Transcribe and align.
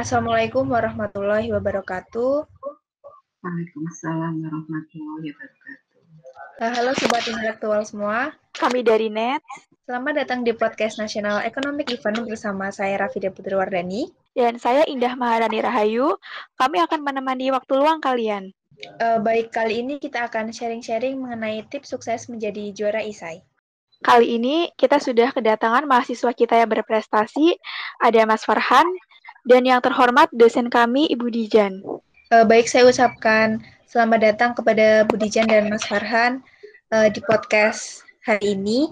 Assalamualaikum 0.00 0.64
warahmatullahi 0.64 1.52
wabarakatuh. 1.52 2.48
Waalaikumsalam 3.44 4.32
warahmatullahi 4.40 5.28
wabarakatuh. 5.28 6.00
Uh, 6.56 6.72
halo 6.72 6.96
Sobat 6.96 7.28
Intelektual 7.28 7.84
semua. 7.84 8.32
Kami 8.56 8.80
dari 8.80 9.12
NET. 9.12 9.44
Selamat 9.84 10.24
datang 10.24 10.40
di 10.40 10.56
podcast 10.56 10.96
Nasional 10.96 11.44
Economic 11.44 11.92
Event 11.92 12.24
bersama 12.24 12.72
saya 12.72 12.96
Rafida 12.96 13.28
Putri 13.28 13.52
Wardani. 13.52 14.08
Dan 14.32 14.56
saya 14.56 14.88
Indah 14.88 15.20
Maharani 15.20 15.60
Rahayu. 15.60 16.16
Kami 16.56 16.80
akan 16.80 17.04
menemani 17.04 17.52
waktu 17.52 17.72
luang 17.76 18.00
kalian. 18.00 18.56
Uh, 19.04 19.20
baik, 19.20 19.52
kali 19.52 19.84
ini 19.84 20.00
kita 20.00 20.32
akan 20.32 20.48
sharing-sharing 20.48 21.20
mengenai 21.20 21.60
tips 21.68 21.92
sukses 21.92 22.24
menjadi 22.32 22.72
juara 22.72 23.04
ISAI. 23.04 23.44
Kali 24.00 24.40
ini 24.40 24.72
kita 24.80 24.96
sudah 24.96 25.28
kedatangan 25.28 25.84
mahasiswa 25.84 26.32
kita 26.32 26.56
yang 26.56 26.72
berprestasi, 26.72 27.60
ada 28.00 28.24
Mas 28.24 28.48
Farhan, 28.48 28.88
dan 29.44 29.62
yang 29.64 29.80
terhormat 29.80 30.28
dosen 30.34 30.68
kami 30.68 31.08
Ibu 31.12 31.32
Dijan. 31.32 31.80
Uh, 32.30 32.46
baik, 32.46 32.70
saya 32.70 32.86
ucapkan 32.86 33.58
selamat 33.90 34.18
datang 34.22 34.50
kepada 34.54 35.02
Bu 35.10 35.18
Dijan 35.18 35.50
dan 35.50 35.66
Mas 35.66 35.82
Farhan 35.82 36.38
uh, 36.94 37.10
di 37.10 37.18
podcast 37.26 38.06
hari 38.22 38.54
ini. 38.54 38.86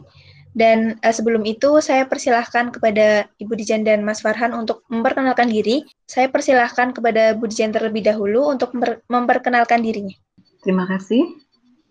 Dan 0.58 0.98
uh, 1.06 1.14
sebelum 1.14 1.46
itu, 1.46 1.78
saya 1.78 2.02
persilahkan 2.02 2.74
kepada 2.74 3.30
Ibu 3.38 3.54
Dijan 3.54 3.86
dan 3.86 4.02
Mas 4.02 4.18
Farhan 4.18 4.50
untuk 4.50 4.82
memperkenalkan 4.90 5.46
diri. 5.46 5.86
Saya 6.10 6.26
persilahkan 6.26 6.90
kepada 6.90 7.38
Bu 7.38 7.46
Dijan 7.46 7.70
terlebih 7.70 8.02
dahulu 8.02 8.50
untuk 8.50 8.74
memper 8.74 9.06
memperkenalkan 9.06 9.86
dirinya. 9.86 10.18
Terima 10.66 10.90
kasih. 10.90 11.22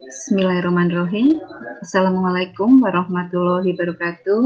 Bismillahirrahmanirrahim. 0.03 1.39
Assalamualaikum 1.79 2.83
warahmatullahi 2.83 3.71
wabarakatuh. 3.71 4.43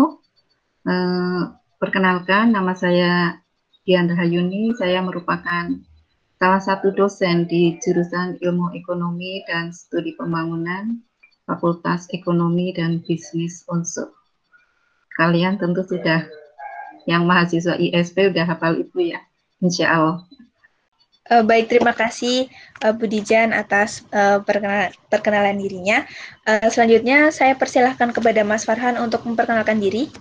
Uh, 0.85 1.57
perkenalkan, 1.81 2.53
nama 2.53 2.77
saya 2.77 3.40
Dian 3.81 4.05
Rahayuni, 4.05 4.77
saya 4.77 5.02
merupakan 5.02 5.73
salah 6.38 6.62
satu 6.62 6.94
dosen 6.94 7.49
di 7.49 7.81
jurusan 7.81 8.38
Ilmu 8.38 8.77
Ekonomi 8.77 9.41
dan 9.49 9.73
Studi 9.73 10.13
Pembangunan 10.13 11.01
Fakultas 11.49 12.05
Ekonomi 12.13 12.77
dan 12.77 13.01
Bisnis 13.01 13.65
Unsur. 13.65 14.13
Kalian 15.18 15.57
tentu 15.57 15.82
sudah 15.82 16.29
yang 17.10 17.26
mahasiswa 17.26 17.73
ISP 17.82 18.29
sudah 18.29 18.46
hafal 18.46 18.85
itu 18.85 19.18
ya, 19.18 19.20
insya 19.65 19.90
Allah. 19.90 20.18
Uh, 21.29 21.41
baik, 21.41 21.70
terima 21.70 21.98
kasih 21.98 22.54
uh, 22.85 22.93
Bu 22.93 23.10
Dijan 23.10 23.49
atas 23.49 24.05
uh, 24.13 24.45
perkenal 24.45 24.93
perkenalan 25.10 25.57
dirinya. 25.57 26.05
Uh, 26.45 26.70
selanjutnya 26.70 27.34
saya 27.34 27.57
persilahkan 27.57 28.13
kepada 28.13 28.45
Mas 28.45 28.62
Farhan 28.62 29.01
untuk 29.01 29.26
memperkenalkan 29.26 29.82
diri. 29.82 30.12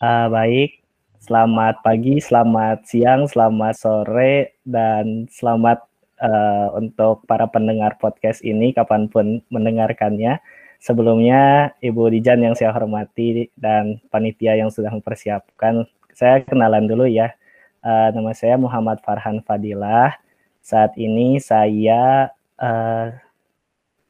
Uh, 0.00 0.28
baik, 0.32 0.83
Selamat 1.24 1.80
pagi, 1.80 2.20
selamat 2.20 2.84
siang, 2.84 3.24
selamat 3.24 3.80
sore, 3.80 4.60
dan 4.60 5.24
selamat 5.32 5.80
uh, 6.20 6.76
untuk 6.76 7.24
para 7.24 7.48
pendengar 7.48 7.96
podcast 7.96 8.44
ini 8.44 8.76
kapan 8.76 9.08
pun 9.08 9.40
mendengarkannya. 9.48 10.36
Sebelumnya, 10.84 11.72
Ibu 11.80 12.12
Dijan 12.12 12.44
yang 12.44 12.52
saya 12.52 12.76
hormati 12.76 13.48
dan 13.56 14.04
panitia 14.12 14.52
yang 14.52 14.68
sudah 14.68 14.92
mempersiapkan, 14.92 15.88
saya 16.12 16.44
kenalan 16.44 16.84
dulu 16.84 17.08
ya. 17.08 17.32
Uh, 17.80 18.12
nama 18.12 18.36
saya 18.36 18.60
Muhammad 18.60 19.00
Farhan 19.00 19.40
Fadilah. 19.48 20.12
Saat 20.60 20.92
ini 21.00 21.40
saya 21.40 22.36
uh, 22.60 23.16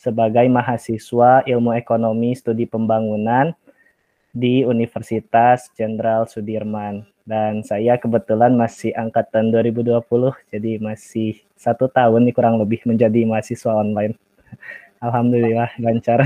sebagai 0.02 0.50
mahasiswa 0.50 1.46
ilmu 1.46 1.78
ekonomi 1.78 2.34
studi 2.34 2.66
pembangunan 2.66 3.54
di 4.34 4.66
Universitas 4.66 5.70
Jenderal 5.78 6.26
Sudirman 6.26 7.06
dan 7.22 7.62
saya 7.62 7.94
kebetulan 7.94 8.58
masih 8.58 8.90
angkatan 8.98 9.54
2020 9.54 10.02
jadi 10.50 10.82
masih 10.82 11.40
satu 11.54 11.86
tahun 11.86 12.26
nih 12.26 12.34
kurang 12.34 12.58
lebih 12.58 12.82
menjadi 12.84 13.24
mahasiswa 13.24 13.72
online. 13.72 14.18
Alhamdulillah 15.06 15.70
lancar. 15.78 16.20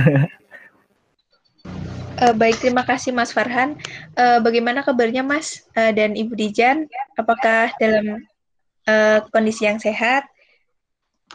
Uh, 2.17 2.35
baik, 2.41 2.59
terima 2.65 2.83
kasih 2.83 3.13
Mas 3.13 3.31
Farhan. 3.31 3.77
Uh, 4.17 4.41
bagaimana 4.41 4.81
kabarnya 4.81 5.21
Mas 5.21 5.69
uh, 5.77 5.93
dan 5.93 6.17
Ibu 6.17 6.33
Dijan? 6.33 6.89
Apakah 7.15 7.71
dalam 7.77 8.25
uh, 8.89 9.21
kondisi 9.29 9.69
yang 9.69 9.77
sehat? 9.79 10.25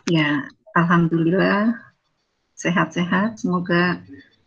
Ya, 0.09 0.49
Alhamdulillah 0.73 1.77
sehat-sehat. 2.57 3.39
Semoga 3.39 4.01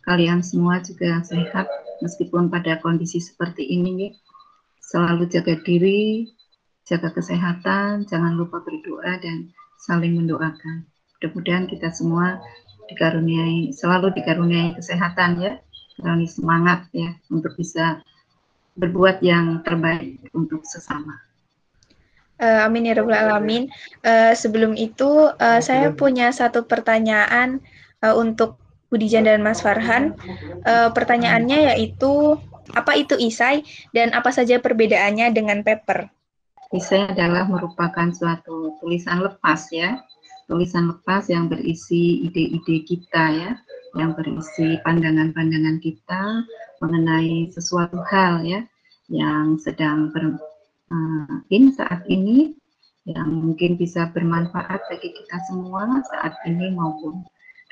kalian 0.06 0.41
semua 0.41 0.78
juga 0.81 1.19
sehat 1.27 1.67
meskipun 2.00 2.47
pada 2.47 2.78
kondisi 2.78 3.19
seperti 3.19 3.67
ini 3.67 3.91
nih, 3.93 4.12
selalu 4.78 5.27
jaga 5.27 5.59
diri, 5.67 6.31
jaga 6.87 7.11
kesehatan, 7.11 8.06
jangan 8.06 8.39
lupa 8.39 8.62
berdoa 8.62 9.19
dan 9.19 9.50
saling 9.83 10.15
mendoakan. 10.15 10.87
Mudah-mudahan 11.19 11.67
kita 11.67 11.91
semua 11.91 12.39
dikaruniai, 12.87 13.75
selalu 13.75 14.15
dikaruniai 14.15 14.78
kesehatan 14.78 15.43
ya, 15.43 15.59
karuniai 15.99 16.31
semangat 16.31 16.87
ya 16.94 17.11
untuk 17.34 17.59
bisa 17.59 17.99
berbuat 18.78 19.19
yang 19.25 19.67
terbaik 19.67 20.23
untuk 20.37 20.62
sesama. 20.62 21.19
Uh, 22.37 22.69
amin 22.69 22.93
ya 22.93 23.00
rabbal 23.00 23.17
alamin. 23.17 23.73
Uh, 24.05 24.37
sebelum 24.37 24.77
itu 24.77 25.33
uh, 25.33 25.61
saya 25.65 25.88
punya 25.97 26.28
satu 26.28 26.69
pertanyaan 26.69 27.65
uh, 28.05 28.12
untuk 28.12 28.61
Budijan 28.96 29.28
dan 29.28 29.44
Mas 29.44 29.60
Farhan. 29.60 30.16
Uh, 30.64 30.88
pertanyaannya 30.96 31.76
yaitu 31.76 32.40
apa 32.72 32.96
itu 32.96 33.14
isai 33.20 33.60
dan 33.92 34.16
apa 34.16 34.32
saja 34.32 34.56
perbedaannya 34.56 35.36
dengan 35.36 35.60
paper? 35.60 36.08
Isai 36.72 37.06
adalah 37.12 37.44
merupakan 37.46 38.08
suatu 38.10 38.80
tulisan 38.80 39.22
lepas 39.22 39.68
ya, 39.70 40.00
tulisan 40.48 40.90
lepas 40.90 41.28
yang 41.28 41.46
berisi 41.52 42.26
ide-ide 42.26 42.82
kita 42.88 43.24
ya, 43.36 43.50
yang 43.94 44.16
berisi 44.16 44.80
pandangan-pandangan 44.82 45.78
kita 45.84 46.42
mengenai 46.80 47.52
sesuatu 47.54 48.00
hal 48.10 48.42
ya 48.42 48.64
yang 49.06 49.54
sedang 49.62 50.10
ber, 50.10 50.34
in 51.54 51.70
saat 51.70 52.02
ini 52.10 52.58
yang 53.06 53.30
mungkin 53.30 53.78
bisa 53.78 54.10
bermanfaat 54.10 54.82
bagi 54.90 55.14
kita 55.14 55.38
semua 55.46 56.02
saat 56.10 56.34
ini 56.50 56.74
maupun 56.74 57.22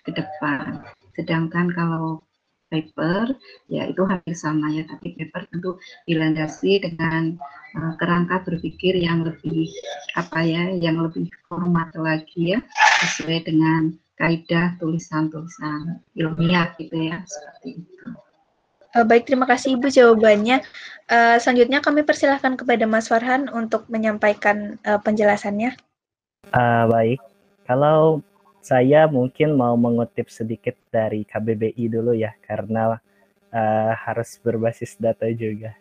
ke 0.06 0.14
depan. 0.14 0.86
Sedangkan 1.14 1.70
kalau 1.72 2.22
paper 2.74 3.38
ya 3.70 3.86
itu 3.86 4.02
hampir 4.02 4.34
sama 4.34 4.66
ya 4.74 4.82
tapi 4.90 5.14
paper 5.14 5.46
tentu 5.52 5.78
dilandasi 6.10 6.82
dengan 6.82 7.38
uh, 7.78 7.94
kerangka 8.02 8.42
berpikir 8.42 8.98
yang 8.98 9.22
lebih 9.22 9.70
apa 10.18 10.42
ya 10.42 10.74
yang 10.74 10.98
lebih 10.98 11.30
format 11.46 11.94
lagi 11.94 12.58
ya 12.58 12.60
sesuai 13.06 13.46
dengan 13.46 13.94
kaidah 14.18 14.74
tulisan-tulisan 14.78 16.02
ilmiah 16.18 16.74
gitu 16.78 16.94
ya 16.94 17.22
seperti 17.26 17.82
itu. 17.82 18.06
Uh, 18.94 19.02
baik, 19.02 19.26
terima 19.26 19.42
kasih 19.42 19.74
Ibu 19.74 19.90
jawabannya. 19.90 20.62
Uh, 21.10 21.34
selanjutnya 21.42 21.82
kami 21.82 22.06
persilahkan 22.06 22.54
kepada 22.54 22.86
Mas 22.86 23.10
Farhan 23.10 23.50
untuk 23.50 23.90
menyampaikan 23.90 24.78
uh, 24.86 25.02
penjelasannya. 25.02 25.74
Uh, 26.54 26.86
baik, 26.86 27.18
kalau 27.66 28.22
saya 28.64 29.04
mungkin 29.04 29.60
mau 29.60 29.76
mengutip 29.76 30.32
sedikit 30.32 30.72
dari 30.88 31.28
KBBI 31.28 31.84
dulu 31.92 32.16
ya, 32.16 32.32
karena 32.40 32.96
uh, 33.52 33.92
harus 33.92 34.40
berbasis 34.40 34.96
data 34.96 35.28
juga. 35.28 35.76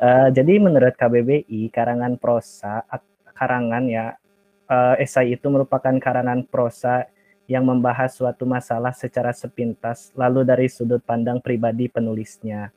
Uh, 0.00 0.32
jadi 0.32 0.56
menurut 0.56 0.96
KBBI, 0.96 1.68
karangan 1.68 2.16
prosa, 2.16 2.88
karangan 3.36 3.84
ya, 3.92 4.16
uh, 4.64 4.96
esai 4.96 5.36
itu 5.36 5.44
merupakan 5.52 5.92
karangan 6.00 6.40
prosa 6.48 7.04
yang 7.44 7.68
membahas 7.68 8.16
suatu 8.16 8.48
masalah 8.48 8.96
secara 8.96 9.36
sepintas, 9.36 10.08
lalu 10.16 10.40
dari 10.48 10.72
sudut 10.72 11.04
pandang 11.04 11.44
pribadi 11.44 11.92
penulisnya. 11.92 12.72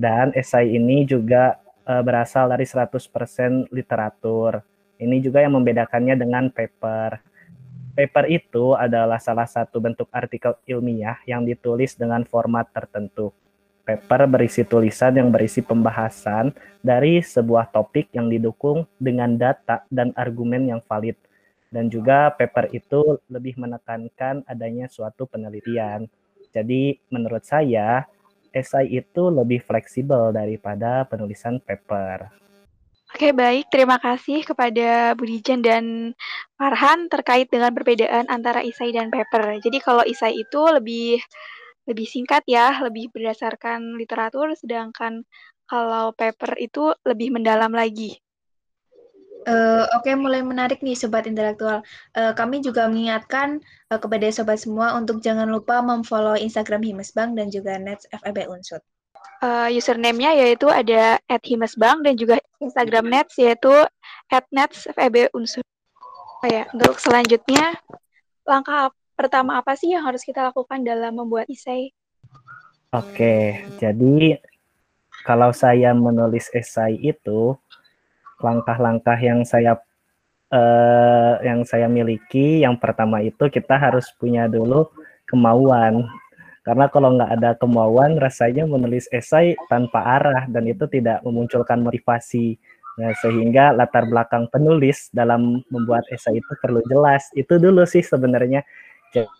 Dan 0.00 0.32
esai 0.32 0.72
ini 0.72 1.04
juga 1.04 1.60
uh, 1.84 2.00
berasal 2.00 2.48
dari 2.48 2.64
100% 2.64 3.68
literatur. 3.76 4.64
Ini 4.96 5.20
juga 5.20 5.44
yang 5.44 5.52
membedakannya 5.60 6.16
dengan 6.16 6.48
paper 6.48 7.27
paper 7.98 8.30
itu 8.30 8.78
adalah 8.78 9.18
salah 9.18 9.50
satu 9.50 9.82
bentuk 9.82 10.06
artikel 10.14 10.54
ilmiah 10.70 11.18
yang 11.26 11.42
ditulis 11.42 11.98
dengan 11.98 12.22
format 12.22 12.70
tertentu. 12.70 13.34
Paper 13.82 14.30
berisi 14.30 14.62
tulisan 14.62 15.18
yang 15.18 15.34
berisi 15.34 15.66
pembahasan 15.66 16.54
dari 16.78 17.18
sebuah 17.18 17.74
topik 17.74 18.14
yang 18.14 18.30
didukung 18.30 18.86
dengan 19.02 19.34
data 19.34 19.82
dan 19.90 20.14
argumen 20.14 20.70
yang 20.70 20.78
valid. 20.86 21.18
Dan 21.74 21.90
juga 21.90 22.30
paper 22.30 22.70
itu 22.70 23.18
lebih 23.26 23.58
menekankan 23.58 24.46
adanya 24.46 24.86
suatu 24.86 25.26
penelitian. 25.26 26.06
Jadi 26.54 27.02
menurut 27.10 27.42
saya, 27.42 28.06
esai 28.54 28.94
itu 28.94 29.26
lebih 29.26 29.58
fleksibel 29.66 30.30
daripada 30.30 31.02
penulisan 31.02 31.58
paper. 31.58 32.30
Oke, 33.08 33.32
baik. 33.32 33.72
Terima 33.72 33.96
kasih 33.96 34.44
kepada 34.44 35.16
Budijan 35.16 35.64
dan 35.64 36.12
Farhan 36.60 37.08
terkait 37.08 37.48
dengan 37.48 37.72
perbedaan 37.72 38.28
antara 38.28 38.60
isai 38.60 38.92
dan 38.92 39.08
paper. 39.08 39.64
Jadi 39.64 39.80
kalau 39.80 40.04
isai 40.04 40.36
itu 40.36 40.60
lebih 40.68 41.16
lebih 41.88 42.04
singkat 42.04 42.44
ya, 42.44 42.84
lebih 42.84 43.08
berdasarkan 43.08 43.96
literatur, 43.96 44.52
sedangkan 44.52 45.24
kalau 45.64 46.12
paper 46.12 46.60
itu 46.60 46.92
lebih 47.08 47.32
mendalam 47.32 47.72
lagi. 47.72 48.20
Uh, 49.48 49.88
Oke, 49.96 50.12
okay, 50.12 50.14
mulai 50.18 50.44
menarik 50.44 50.84
nih 50.84 50.92
Sobat 50.92 51.24
Intelektual. 51.24 51.80
Uh, 52.12 52.36
kami 52.36 52.60
juga 52.60 52.84
mengingatkan 52.84 53.64
uh, 53.88 53.96
kepada 53.96 54.28
Sobat 54.28 54.60
semua 54.60 54.92
untuk 54.92 55.24
jangan 55.24 55.48
lupa 55.48 55.80
memfollow 55.80 56.36
Instagram 56.36 56.84
Himesbank 56.84 57.32
dan 57.40 57.48
juga 57.48 57.80
Nets 57.80 58.04
FEB 58.12 58.44
Unsut. 58.52 58.84
Uh, 59.38 59.70
username-nya 59.70 60.34
yaitu 60.34 60.66
ada 60.66 61.22
at 61.30 61.42
Himesbank 61.46 62.02
dan 62.02 62.18
juga 62.18 62.42
Instagram 62.58 63.06
Nets 63.06 63.38
yaitu 63.38 63.70
at 64.34 64.42
Nets 64.50 64.90
FEB 64.90 65.30
Unsut. 65.30 65.62
Oh 66.42 66.48
ya, 66.50 66.66
untuk 66.74 66.98
selanjutnya, 66.98 67.78
langkah 68.42 68.90
pertama 69.14 69.58
apa 69.58 69.78
sih 69.78 69.94
yang 69.94 70.02
harus 70.06 70.22
kita 70.26 70.42
lakukan 70.50 70.82
dalam 70.82 71.18
membuat 71.18 71.46
esai? 71.46 71.94
Oke, 72.90 73.62
jadi 73.78 74.38
kalau 75.22 75.50
saya 75.50 75.94
menulis 75.94 76.50
esai 76.54 76.98
itu, 76.98 77.58
langkah-langkah 78.38 79.18
yang 79.18 79.42
saya 79.42 79.78
uh, 80.54 81.34
yang 81.44 81.66
saya 81.66 81.90
miliki 81.90 82.62
yang 82.62 82.78
pertama 82.78 83.20
itu 83.20 83.50
kita 83.50 83.76
harus 83.76 84.08
punya 84.16 84.46
dulu 84.48 84.88
kemauan 85.28 86.06
karena 86.66 86.86
kalau 86.90 87.14
nggak 87.16 87.30
ada 87.40 87.50
kemauan 87.56 88.18
rasanya 88.18 88.64
menulis 88.68 89.06
esai 89.10 89.54
tanpa 89.70 90.04
arah 90.18 90.44
dan 90.50 90.66
itu 90.68 90.84
tidak 90.90 91.22
memunculkan 91.22 91.80
motivasi. 91.82 92.58
Nah, 92.98 93.14
sehingga 93.22 93.70
latar 93.70 94.10
belakang 94.10 94.50
penulis 94.50 95.06
dalam 95.14 95.62
membuat 95.70 96.02
esai 96.10 96.42
itu 96.42 96.52
perlu 96.58 96.82
jelas. 96.90 97.30
Itu 97.38 97.62
dulu 97.62 97.86
sih 97.86 98.02
sebenarnya. 98.02 98.66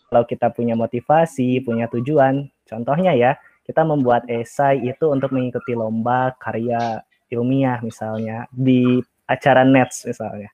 Kalau 0.09 0.25
kita 0.25 0.49
punya 0.56 0.73
motivasi 0.73 1.61
punya 1.61 1.85
tujuan 1.93 2.49
contohnya 2.65 3.12
ya 3.12 3.37
kita 3.69 3.85
membuat 3.85 4.25
esai 4.25 4.81
itu 4.81 5.12
untuk 5.12 5.29
mengikuti 5.37 5.76
lomba 5.76 6.32
karya 6.41 7.05
ilmiah 7.29 7.76
misalnya 7.85 8.49
di 8.49 9.05
acara 9.29 9.69
Nets 9.69 10.09
misalnya. 10.09 10.49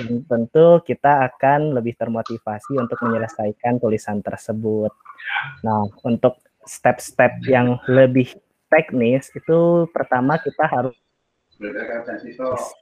Dan 0.00 0.26
tentu 0.26 0.82
kita 0.82 1.30
akan 1.30 1.78
lebih 1.78 1.94
termotivasi 1.94 2.74
untuk 2.78 2.98
menyelesaikan 3.06 3.78
tulisan 3.78 4.18
tersebut. 4.20 4.90
Nah, 5.62 5.86
untuk 6.02 6.42
step-step 6.66 7.44
yang 7.46 7.78
lebih 7.86 8.34
teknis 8.72 9.30
itu 9.36 9.86
pertama 9.94 10.40
kita 10.40 10.66
harus 10.66 10.96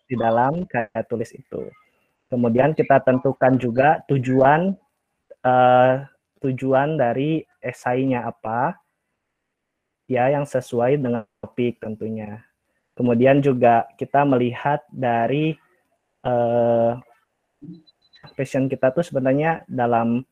di 0.09 0.17
dalam 0.17 0.65
karya 0.65 1.03
tulis 1.05 1.29
itu. 1.37 1.69
Kemudian 2.33 2.73
kita 2.73 3.05
tentukan 3.05 3.61
juga 3.61 4.01
tujuan 4.09 4.73
uh, 5.45 5.95
tujuan 6.41 6.97
dari 6.97 7.45
esainya 7.61 8.25
apa 8.25 8.81
ya 10.09 10.33
yang 10.33 10.49
sesuai 10.49 10.97
dengan 10.97 11.29
topik 11.45 11.77
tentunya. 11.85 12.41
Kemudian 12.97 13.45
juga 13.45 13.89
kita 14.01 14.25
melihat 14.25 14.81
dari 14.89 15.57
uh, 16.23 16.99
passion 18.35 18.67
kita 18.71 18.95
tuh 18.95 19.05
sebenarnya 19.07 19.67
dalam 19.67 20.23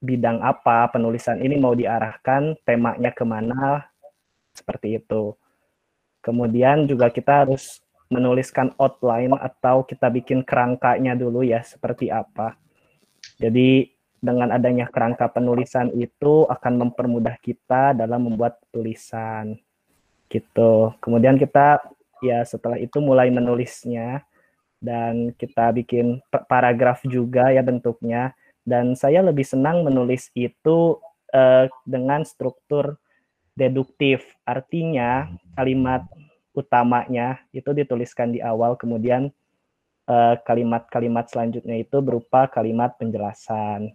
bidang 0.00 0.40
apa 0.40 0.88
penulisan 0.88 1.38
ini 1.44 1.60
mau 1.60 1.76
diarahkan, 1.76 2.56
temanya 2.64 3.12
ke 3.12 3.24
mana, 3.24 3.84
seperti 4.56 4.96
itu. 4.98 5.36
Kemudian 6.24 6.88
juga 6.88 7.12
kita 7.12 7.44
harus 7.46 7.84
menuliskan 8.10 8.74
outline 8.80 9.36
atau 9.38 9.86
kita 9.86 10.10
bikin 10.10 10.42
kerangkanya 10.42 11.14
dulu 11.14 11.44
ya, 11.44 11.60
seperti 11.62 12.08
apa. 12.08 12.56
Jadi 13.36 13.92
dengan 14.20 14.52
adanya 14.52 14.84
kerangka 14.88 15.32
penulisan 15.32 15.88
itu 15.96 16.44
akan 16.44 16.88
mempermudah 16.88 17.40
kita 17.40 17.96
dalam 17.96 18.28
membuat 18.28 18.60
tulisan 18.68 19.56
gitu. 20.28 20.92
Kemudian 21.00 21.40
kita 21.40 21.80
ya 22.20 22.44
setelah 22.44 22.76
itu 22.76 23.00
mulai 23.00 23.32
menulisnya 23.32 24.24
dan 24.80 25.36
kita 25.36 25.70
bikin 25.76 26.24
paragraf 26.48 27.04
juga 27.04 27.52
ya 27.52 27.60
bentuknya 27.60 28.32
dan 28.64 28.96
saya 28.96 29.24
lebih 29.24 29.44
senang 29.44 29.84
menulis 29.84 30.28
itu 30.36 31.00
uh, 31.32 31.66
dengan 31.84 32.24
struktur 32.24 33.00
deduktif. 33.56 34.24
Artinya 34.44 35.28
kalimat 35.56 36.06
utamanya 36.56 37.40
itu 37.52 37.70
dituliskan 37.70 38.34
di 38.34 38.42
awal 38.42 38.74
kemudian 38.74 39.30
eh, 40.10 40.34
kalimat-kalimat 40.42 41.22
uh, 41.22 41.30
selanjutnya 41.30 41.78
itu 41.78 42.02
berupa 42.02 42.50
kalimat 42.50 42.98
penjelasan. 42.98 43.94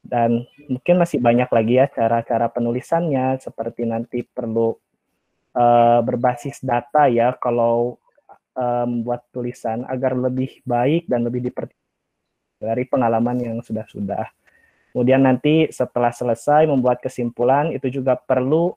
Dan 0.00 0.46
mungkin 0.70 0.96
masih 1.02 1.18
banyak 1.18 1.50
lagi 1.50 1.74
ya 1.76 1.86
cara-cara 1.90 2.46
penulisannya 2.48 3.42
seperti 3.42 3.84
nanti 3.84 4.22
perlu 4.24 4.72
uh, 5.52 6.00
berbasis 6.00 6.62
data 6.64 7.10
ya 7.10 7.36
kalau 7.36 8.00
uh, 8.56 8.86
membuat 8.86 9.26
tulisan 9.34 9.84
agar 9.86 10.16
lebih 10.16 10.62
baik 10.64 11.06
dan 11.10 11.26
lebih 11.26 11.44
dipercaya 11.50 11.78
dari 12.60 12.84
pengalaman 12.84 13.40
yang 13.40 13.58
sudah-sudah. 13.64 14.28
Kemudian 14.92 15.24
nanti 15.24 15.70
setelah 15.70 16.10
selesai 16.10 16.66
membuat 16.66 17.00
kesimpulan 17.00 17.70
itu 17.72 17.88
juga 17.88 18.18
perlu 18.18 18.74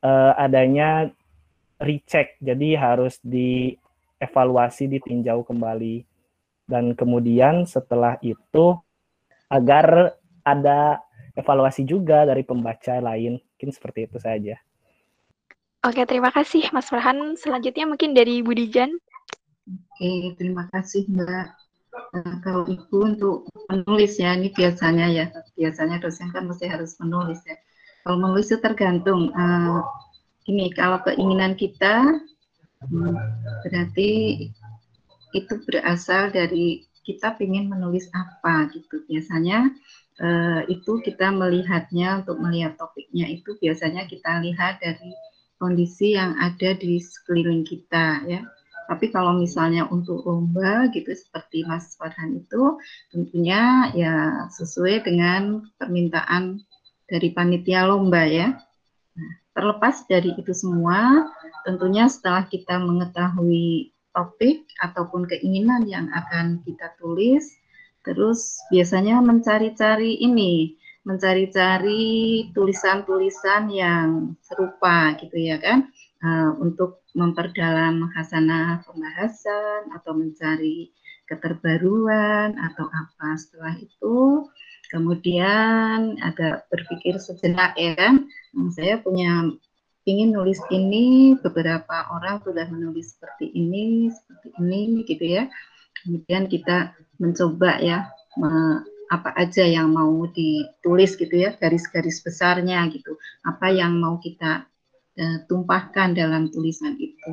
uh, 0.00 0.32
adanya 0.38 1.10
recheck, 1.82 2.38
jadi 2.38 2.78
harus 2.78 3.18
dievaluasi, 3.22 4.86
ditinjau 4.98 5.42
kembali. 5.46 6.06
Dan 6.68 6.92
kemudian 6.94 7.64
setelah 7.64 8.20
itu 8.20 8.76
agar 9.48 10.14
ada 10.44 11.00
evaluasi 11.32 11.86
juga 11.86 12.28
dari 12.28 12.44
pembaca 12.44 12.98
lain, 12.98 13.40
mungkin 13.40 13.70
seperti 13.72 14.10
itu 14.10 14.18
saja. 14.20 14.56
Oke, 15.86 16.02
terima 16.04 16.34
kasih 16.34 16.68
Mas 16.74 16.90
Farhan. 16.90 17.38
Selanjutnya 17.38 17.86
mungkin 17.86 18.10
dari 18.10 18.42
Bu 18.42 18.50
Dijan. 18.50 18.98
Oke, 19.68 20.32
terima 20.40 20.64
kasih 20.72 21.04
Mbak. 21.12 21.46
Nah, 22.14 22.34
kalau 22.40 22.64
Ibu 22.64 22.96
untuk 23.04 23.36
menulis 23.68 24.16
ya, 24.16 24.32
ini 24.32 24.48
biasanya 24.48 25.06
ya, 25.12 25.26
biasanya 25.58 26.00
dosen 26.00 26.32
kan 26.32 26.48
mesti 26.48 26.64
harus 26.70 26.96
menulis 27.02 27.42
ya. 27.44 27.56
Kalau 28.06 28.16
menulis 28.16 28.48
itu 28.48 28.58
tergantung. 28.64 29.28
Uh, 29.36 29.84
ini 30.48 30.72
kalau 30.72 30.96
keinginan 31.04 31.52
kita 31.52 32.24
hmm, 32.88 33.14
berarti 33.68 34.10
itu 35.36 35.54
berasal 35.68 36.32
dari 36.32 36.88
kita 37.04 37.36
ingin 37.36 37.68
menulis 37.68 38.08
apa 38.16 38.72
gitu. 38.72 39.04
Biasanya 39.04 39.68
uh, 40.24 40.60
itu 40.72 41.04
kita 41.04 41.28
melihatnya 41.28 42.24
untuk 42.24 42.40
melihat 42.40 42.80
topiknya 42.80 43.28
itu 43.28 43.56
biasanya 43.60 44.08
kita 44.08 44.40
lihat 44.40 44.80
dari 44.80 45.12
kondisi 45.60 46.16
yang 46.16 46.38
ada 46.40 46.72
di 46.72 46.96
sekeliling 46.96 47.68
kita 47.68 48.24
ya. 48.24 48.40
Tapi 48.88 49.12
kalau 49.12 49.36
misalnya 49.36 49.84
untuk 49.92 50.24
lomba 50.24 50.88
gitu 50.96 51.12
seperti 51.12 51.60
Mas 51.68 51.92
Farhan 52.00 52.40
itu 52.40 52.80
tentunya 53.12 53.92
ya 53.92 54.48
sesuai 54.48 55.04
dengan 55.04 55.68
permintaan 55.76 56.64
dari 57.04 57.28
panitia 57.36 57.84
lomba 57.84 58.24
ya. 58.24 58.56
Nah, 59.12 59.32
terlepas 59.52 60.08
dari 60.08 60.32
itu 60.32 60.56
semua, 60.56 61.28
tentunya 61.68 62.08
setelah 62.08 62.48
kita 62.48 62.80
mengetahui 62.80 63.92
topik 64.16 64.64
ataupun 64.80 65.28
keinginan 65.28 65.84
yang 65.84 66.08
akan 66.08 66.64
kita 66.64 66.96
tulis, 66.96 67.44
terus 68.08 68.56
biasanya 68.72 69.20
mencari-cari 69.20 70.16
ini 70.16 70.80
mencari-cari 71.08 72.44
tulisan-tulisan 72.52 73.72
yang 73.72 74.36
serupa 74.44 75.16
gitu 75.16 75.40
ya 75.40 75.56
kan 75.56 75.88
uh, 76.22 76.52
untuk 76.58 77.02
memperdalam 77.14 78.10
hasanah 78.14 78.82
pembahasan 78.86 79.90
atau 79.94 80.12
mencari 80.14 80.92
keterbaruan 81.28 82.56
atau 82.56 82.88
apa. 82.88 83.36
Setelah 83.36 83.74
itu 83.78 84.48
kemudian 84.88 86.16
agak 86.24 86.64
berpikir 86.72 87.20
sejenak 87.20 87.76
ya 87.76 87.92
kan 87.92 88.24
hmm, 88.56 88.72
saya 88.72 88.96
punya 89.04 89.52
ingin 90.08 90.32
nulis 90.32 90.56
ini 90.72 91.36
beberapa 91.36 92.08
orang 92.08 92.40
sudah 92.40 92.64
menulis 92.72 93.12
seperti 93.12 93.52
ini 93.52 94.08
seperti 94.08 94.56
ini 94.56 95.04
gitu 95.04 95.24
ya. 95.24 95.44
Kemudian 96.00 96.48
kita 96.48 96.96
mencoba 97.20 97.82
ya 97.82 98.08
apa 99.08 99.32
aja 99.34 99.64
yang 99.66 99.90
mau 99.92 100.28
ditulis 100.30 101.16
gitu 101.18 101.32
ya 101.32 101.52
garis-garis 101.60 102.24
besarnya 102.24 102.88
gitu. 102.88 103.20
Apa 103.44 103.68
yang 103.68 104.00
mau 104.00 104.16
kita 104.16 104.64
uh, 105.18 105.38
tumpahkan 105.50 106.14
dalam 106.14 106.48
tulisan 106.48 106.94
itu 106.96 107.32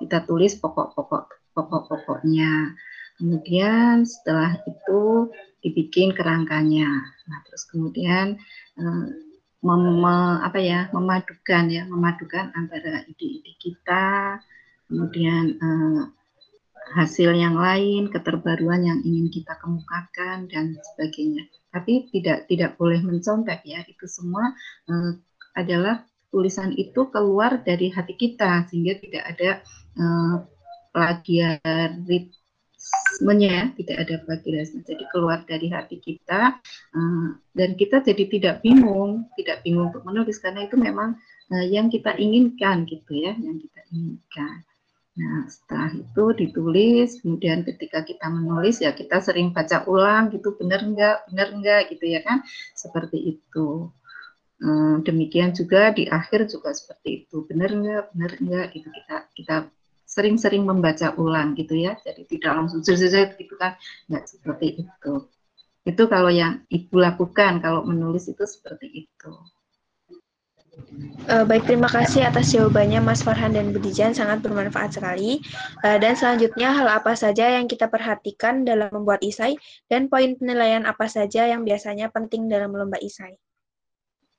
kita 0.00 0.24
tulis 0.24 0.56
pokok-pokok 0.58 1.52
pokok-pokoknya 1.52 2.76
kemudian 3.16 4.04
setelah 4.04 4.56
itu 4.64 5.30
dibikin 5.60 6.12
kerangkanya 6.12 6.88
nah 7.28 7.38
terus 7.48 7.68
kemudian 7.68 8.40
uh, 8.80 9.06
mem, 9.62 10.04
apa 10.42 10.58
ya 10.60 10.88
memadukan 10.92 11.64
ya 11.68 11.84
memadukan 11.88 12.52
antara 12.56 13.04
ide-ide 13.08 13.52
kita 13.60 14.40
kemudian 14.88 15.58
uh, 15.58 16.02
hasil 16.94 17.34
yang 17.34 17.58
lain, 17.58 18.06
keterbaruan 18.14 18.86
yang 18.86 19.00
ingin 19.02 19.26
kita 19.32 19.58
kemukakan 19.58 20.46
dan 20.46 20.78
sebagainya. 20.94 21.50
Tapi 21.74 22.06
tidak 22.14 22.46
tidak 22.46 22.78
boleh 22.78 23.02
mencontek 23.02 23.66
ya. 23.66 23.82
Itu 23.90 24.06
semua 24.06 24.54
uh, 24.86 25.18
adalah 25.58 26.06
tulisan 26.30 26.74
itu 26.74 27.08
keluar 27.08 27.62
dari 27.62 27.88
hati 27.92 28.14
kita 28.18 28.66
sehingga 28.68 28.98
tidak 29.00 29.24
ada 29.34 29.50
uh, 29.96 30.36
plagiarisme 30.90 32.34
plagiarismenya, 33.16 33.72
tidak 33.76 33.96
ada 34.06 34.14
plagiarisme. 34.24 34.80
Jadi 34.84 35.04
keluar 35.10 35.42
dari 35.48 35.68
hati 35.72 35.96
kita 35.98 36.60
uh, 36.94 37.28
dan 37.56 37.70
kita 37.74 38.04
jadi 38.04 38.24
tidak 38.28 38.54
bingung, 38.60 39.26
tidak 39.40 39.64
bingung 39.64 39.90
untuk 39.90 40.04
menulis 40.04 40.38
karena 40.38 40.68
itu 40.68 40.76
memang 40.76 41.16
uh, 41.52 41.66
yang 41.66 41.88
kita 41.88 42.14
inginkan 42.20 42.84
gitu 42.84 43.12
ya, 43.16 43.32
yang 43.36 43.56
kita 43.58 43.80
inginkan. 43.92 44.62
Nah, 45.16 45.48
setelah 45.48 45.96
itu 45.96 46.24
ditulis, 46.36 47.24
kemudian 47.24 47.64
ketika 47.64 48.04
kita 48.04 48.28
menulis 48.28 48.84
ya 48.84 48.92
kita 48.92 49.24
sering 49.24 49.48
baca 49.48 49.80
ulang 49.88 50.28
gitu, 50.28 50.52
benar 50.60 50.84
enggak, 50.84 51.24
benar 51.32 51.48
enggak 51.56 51.88
gitu 51.88 52.04
ya 52.04 52.20
kan, 52.20 52.44
seperti 52.76 53.40
itu. 53.40 53.88
Demikian 55.04 55.52
juga 55.52 55.92
di 55.92 56.08
akhir 56.08 56.48
juga 56.48 56.72
seperti 56.72 57.28
itu, 57.28 57.44
benar 57.44 57.70
enggak, 57.76 58.04
benar 58.16 58.32
enggak 58.40 58.66
gitu 58.72 58.88
kita 58.88 59.16
kita 59.36 59.56
sering-sering 60.08 60.64
membaca 60.64 61.12
ulang 61.20 61.52
gitu 61.58 61.76
ya. 61.76 62.00
Jadi 62.00 62.24
tidak 62.24 62.64
langsung 62.64 62.80
zzzz 62.80 63.36
gitu 63.36 63.54
kan, 63.60 63.76
nggak 64.08 64.24
seperti 64.24 64.86
itu. 64.86 65.12
Itu 65.84 66.08
kalau 66.08 66.32
yang 66.32 66.64
ibu 66.72 66.96
lakukan 66.96 67.60
kalau 67.60 67.84
menulis 67.84 68.32
itu 68.32 68.42
seperti 68.48 69.06
itu. 69.06 69.32
Uh, 71.26 71.44
baik, 71.44 71.64
terima 71.64 71.88
kasih 71.88 72.28
atas 72.28 72.52
jawabannya 72.52 73.00
Mas 73.00 73.24
Farhan 73.24 73.56
dan 73.56 73.72
Budijan, 73.72 74.12
sangat 74.12 74.44
bermanfaat 74.44 74.92
sekali. 74.92 75.40
Uh, 75.80 75.96
dan 75.96 76.12
selanjutnya, 76.16 76.68
hal 76.68 77.00
apa 77.00 77.16
saja 77.16 77.48
yang 77.48 77.64
kita 77.64 77.88
perhatikan 77.88 78.60
dalam 78.64 78.92
membuat 78.92 79.24
isai, 79.24 79.56
dan 79.88 80.12
poin 80.12 80.36
penilaian 80.36 80.84
apa 80.84 81.08
saja 81.08 81.48
yang 81.48 81.64
biasanya 81.64 82.12
penting 82.12 82.48
dalam 82.48 82.76
lomba 82.76 83.00
isai? 83.00 83.40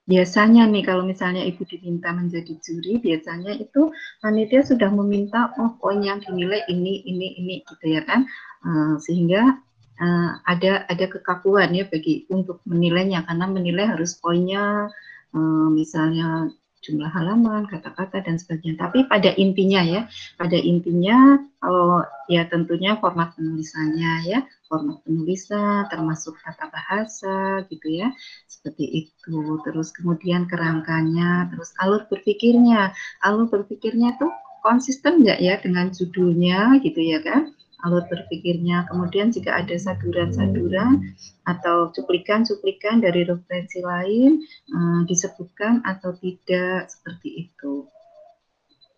Biasanya 0.08 0.64
nih 0.72 0.88
kalau 0.88 1.04
misalnya 1.04 1.44
ibu 1.44 1.68
diminta 1.68 2.16
menjadi 2.16 2.56
juri 2.64 2.98
biasanya 3.04 3.60
itu 3.60 3.92
panitia 4.24 4.64
sudah 4.64 4.88
meminta 4.88 5.52
oh 5.60 5.76
poin 5.84 6.00
yang 6.00 6.24
dinilai 6.24 6.64
ini 6.72 7.04
ini 7.04 7.28
ini 7.38 7.56
gitu 7.68 7.86
ya 7.92 8.02
kan? 8.08 8.24
Uh, 8.64 8.96
sehingga 9.04 9.60
uh, 10.00 10.32
ada 10.48 10.88
ada 10.88 11.06
kekakuan 11.12 11.76
ya 11.76 11.84
bagi 11.92 12.24
untuk 12.32 12.64
menilainya 12.64 13.28
karena 13.28 13.46
menilai 13.52 13.86
harus 13.86 14.16
poinnya 14.18 14.88
uh, 15.36 15.68
misalnya 15.70 16.50
jumlah 16.88 17.12
halaman, 17.12 17.68
kata-kata 17.68 18.24
dan 18.24 18.40
sebagainya. 18.40 18.88
Tapi 18.88 19.04
pada 19.12 19.36
intinya 19.36 19.84
ya, 19.84 20.02
pada 20.40 20.56
intinya 20.56 21.36
kalau 21.60 22.08
ya 22.32 22.48
tentunya 22.48 22.96
format 22.98 23.36
penulisannya 23.36 24.14
ya, 24.24 24.40
format 24.72 25.04
penulisan 25.04 25.92
termasuk 25.92 26.40
kata 26.40 26.72
bahasa 26.72 27.68
gitu 27.68 27.88
ya, 27.92 28.16
seperti 28.48 29.06
itu. 29.06 29.60
Terus 29.68 29.92
kemudian 29.92 30.48
kerangkanya, 30.48 31.52
terus 31.52 31.76
alur 31.84 32.08
berpikirnya. 32.08 32.96
Alur 33.20 33.52
berpikirnya 33.52 34.16
tuh 34.16 34.32
konsisten 34.64 35.28
nggak 35.28 35.40
ya 35.44 35.60
dengan 35.60 35.92
judulnya 35.92 36.80
gitu 36.80 37.04
ya 37.04 37.20
kan? 37.20 37.52
Alur 37.86 38.06
berpikirnya. 38.10 38.90
Kemudian 38.90 39.30
jika 39.30 39.58
ada 39.62 39.76
saduran-saduran 39.78 41.14
atau 41.46 41.94
cuplikan-cuplikan 41.94 43.04
dari 43.04 43.28
referensi 43.28 43.80
lain 43.84 44.42
uh, 44.74 45.02
disebutkan 45.06 45.86
atau 45.86 46.16
tidak 46.18 46.90
seperti 46.90 47.50
itu. 47.50 47.86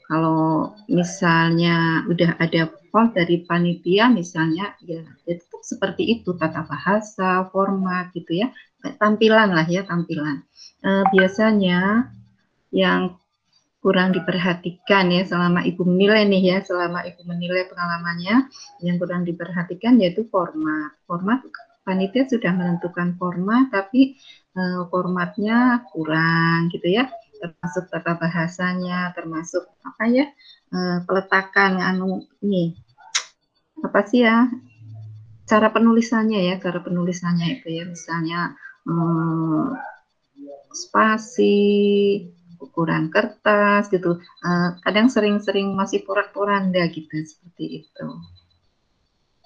Kalau 0.10 0.74
misalnya 0.90 2.02
udah 2.10 2.34
ada 2.42 2.74
form 2.90 3.14
dari 3.14 3.46
panitia 3.46 4.10
misalnya 4.10 4.74
ya 4.82 5.06
itu 5.30 5.46
seperti 5.62 6.18
itu 6.18 6.34
tata 6.34 6.66
bahasa, 6.66 7.46
format 7.54 8.10
gitu 8.18 8.42
ya, 8.42 8.50
tampilan 8.98 9.54
lah 9.54 9.70
ya 9.70 9.86
tampilan. 9.86 10.42
Uh, 10.82 11.06
biasanya 11.14 12.10
yang 12.74 13.20
kurang 13.80 14.12
diperhatikan 14.12 15.08
ya 15.08 15.24
selama 15.24 15.64
ibu 15.64 15.88
menilai 15.88 16.28
nih 16.28 16.44
ya 16.44 16.58
selama 16.64 17.04
ibu 17.08 17.24
menilai 17.24 17.68
pengalamannya. 17.72 18.52
Yang 18.84 18.96
kurang 19.00 19.22
diperhatikan 19.24 20.00
yaitu 20.00 20.28
format. 20.28 20.96
Format 21.08 21.44
panitia 21.88 22.28
sudah 22.28 22.52
menentukan 22.54 23.18
format 23.18 23.72
tapi 23.72 24.20
uh, 24.54 24.86
formatnya 24.92 25.88
kurang 25.90 26.70
gitu 26.76 26.92
ya. 26.92 27.08
Termasuk 27.40 27.88
tata 27.88 28.20
bahasanya 28.20 29.16
termasuk 29.16 29.64
apa 29.88 30.04
ya 30.12 30.26
uh, 30.76 31.00
peletakan 31.08 31.80
anu 31.80 32.28
ini. 32.44 32.76
Apa 33.80 34.04
sih 34.04 34.28
ya 34.28 34.52
cara 35.48 35.72
penulisannya 35.72 36.52
ya 36.52 36.56
cara 36.60 36.84
penulisannya 36.84 37.48
itu 37.58 37.68
ya. 37.72 37.84
Misalnya 37.88 38.60
um, 38.84 39.72
spasi 40.76 41.56
ukuran 42.60 43.08
kertas 43.10 43.88
gitu. 43.90 44.20
Uh, 44.44 44.76
kadang 44.84 45.08
sering-sering 45.08 45.74
masih 45.74 46.04
porak-poranda 46.04 46.86
gitu 46.92 47.24
seperti 47.24 47.84
itu. 47.84 48.08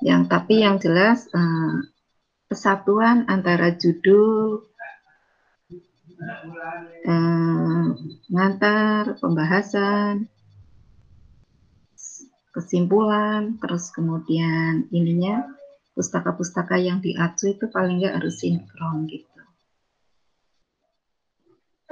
Yang 0.04 0.22
tapi 0.28 0.66
yang 0.66 0.82
jelas 0.82 1.30
uh, 1.32 1.86
kesatuan 2.50 3.26
antara 3.32 3.72
judul 3.74 4.68
uh, 7.08 7.86
ngantar 8.30 9.18
pembahasan 9.22 10.28
kesimpulan 12.54 13.58
terus 13.58 13.90
kemudian 13.90 14.86
ininya 14.94 15.42
pustaka-pustaka 15.98 16.78
yang 16.78 17.02
diacu 17.02 17.58
itu 17.58 17.66
paling 17.70 18.02
nggak 18.02 18.22
harus 18.22 18.42
sinkron 18.42 19.10
gitu. 19.10 19.33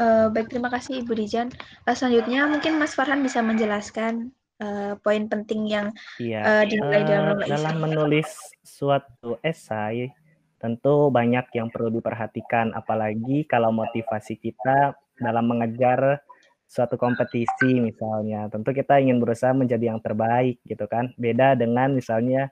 Uh, 0.02 0.34
baik, 0.34 0.50
terima 0.50 0.74
kasih 0.74 1.06
Ibu 1.06 1.14
Dijan. 1.14 1.54
Uh, 1.86 1.94
selanjutnya 1.94 2.50
mungkin 2.50 2.82
Mas 2.82 2.98
Farhan 2.98 3.22
bisa 3.22 3.46
menjelaskan 3.46 4.34
uh, 4.58 4.98
poin 4.98 5.30
penting 5.30 5.70
yang 5.70 5.94
iya. 6.18 6.42
uh, 6.42 6.64
dinilai 6.66 7.06
uh, 7.06 7.38
dalam 7.46 7.76
menulis 7.78 8.26
suatu 8.66 9.38
esai, 9.46 10.10
tentu 10.58 11.14
banyak 11.14 11.46
yang 11.54 11.70
perlu 11.70 11.94
diperhatikan, 11.94 12.74
apalagi 12.74 13.46
kalau 13.46 13.70
motivasi 13.70 14.42
kita 14.42 14.98
dalam 15.22 15.46
mengejar 15.46 16.26
suatu 16.66 16.98
kompetisi 16.98 17.78
misalnya. 17.78 18.50
Tentu 18.50 18.74
kita 18.74 18.98
ingin 18.98 19.22
berusaha 19.22 19.54
menjadi 19.54 19.94
yang 19.94 20.02
terbaik 20.02 20.58
gitu 20.66 20.90
kan. 20.90 21.14
Beda 21.14 21.54
dengan 21.54 21.94
misalnya 21.94 22.50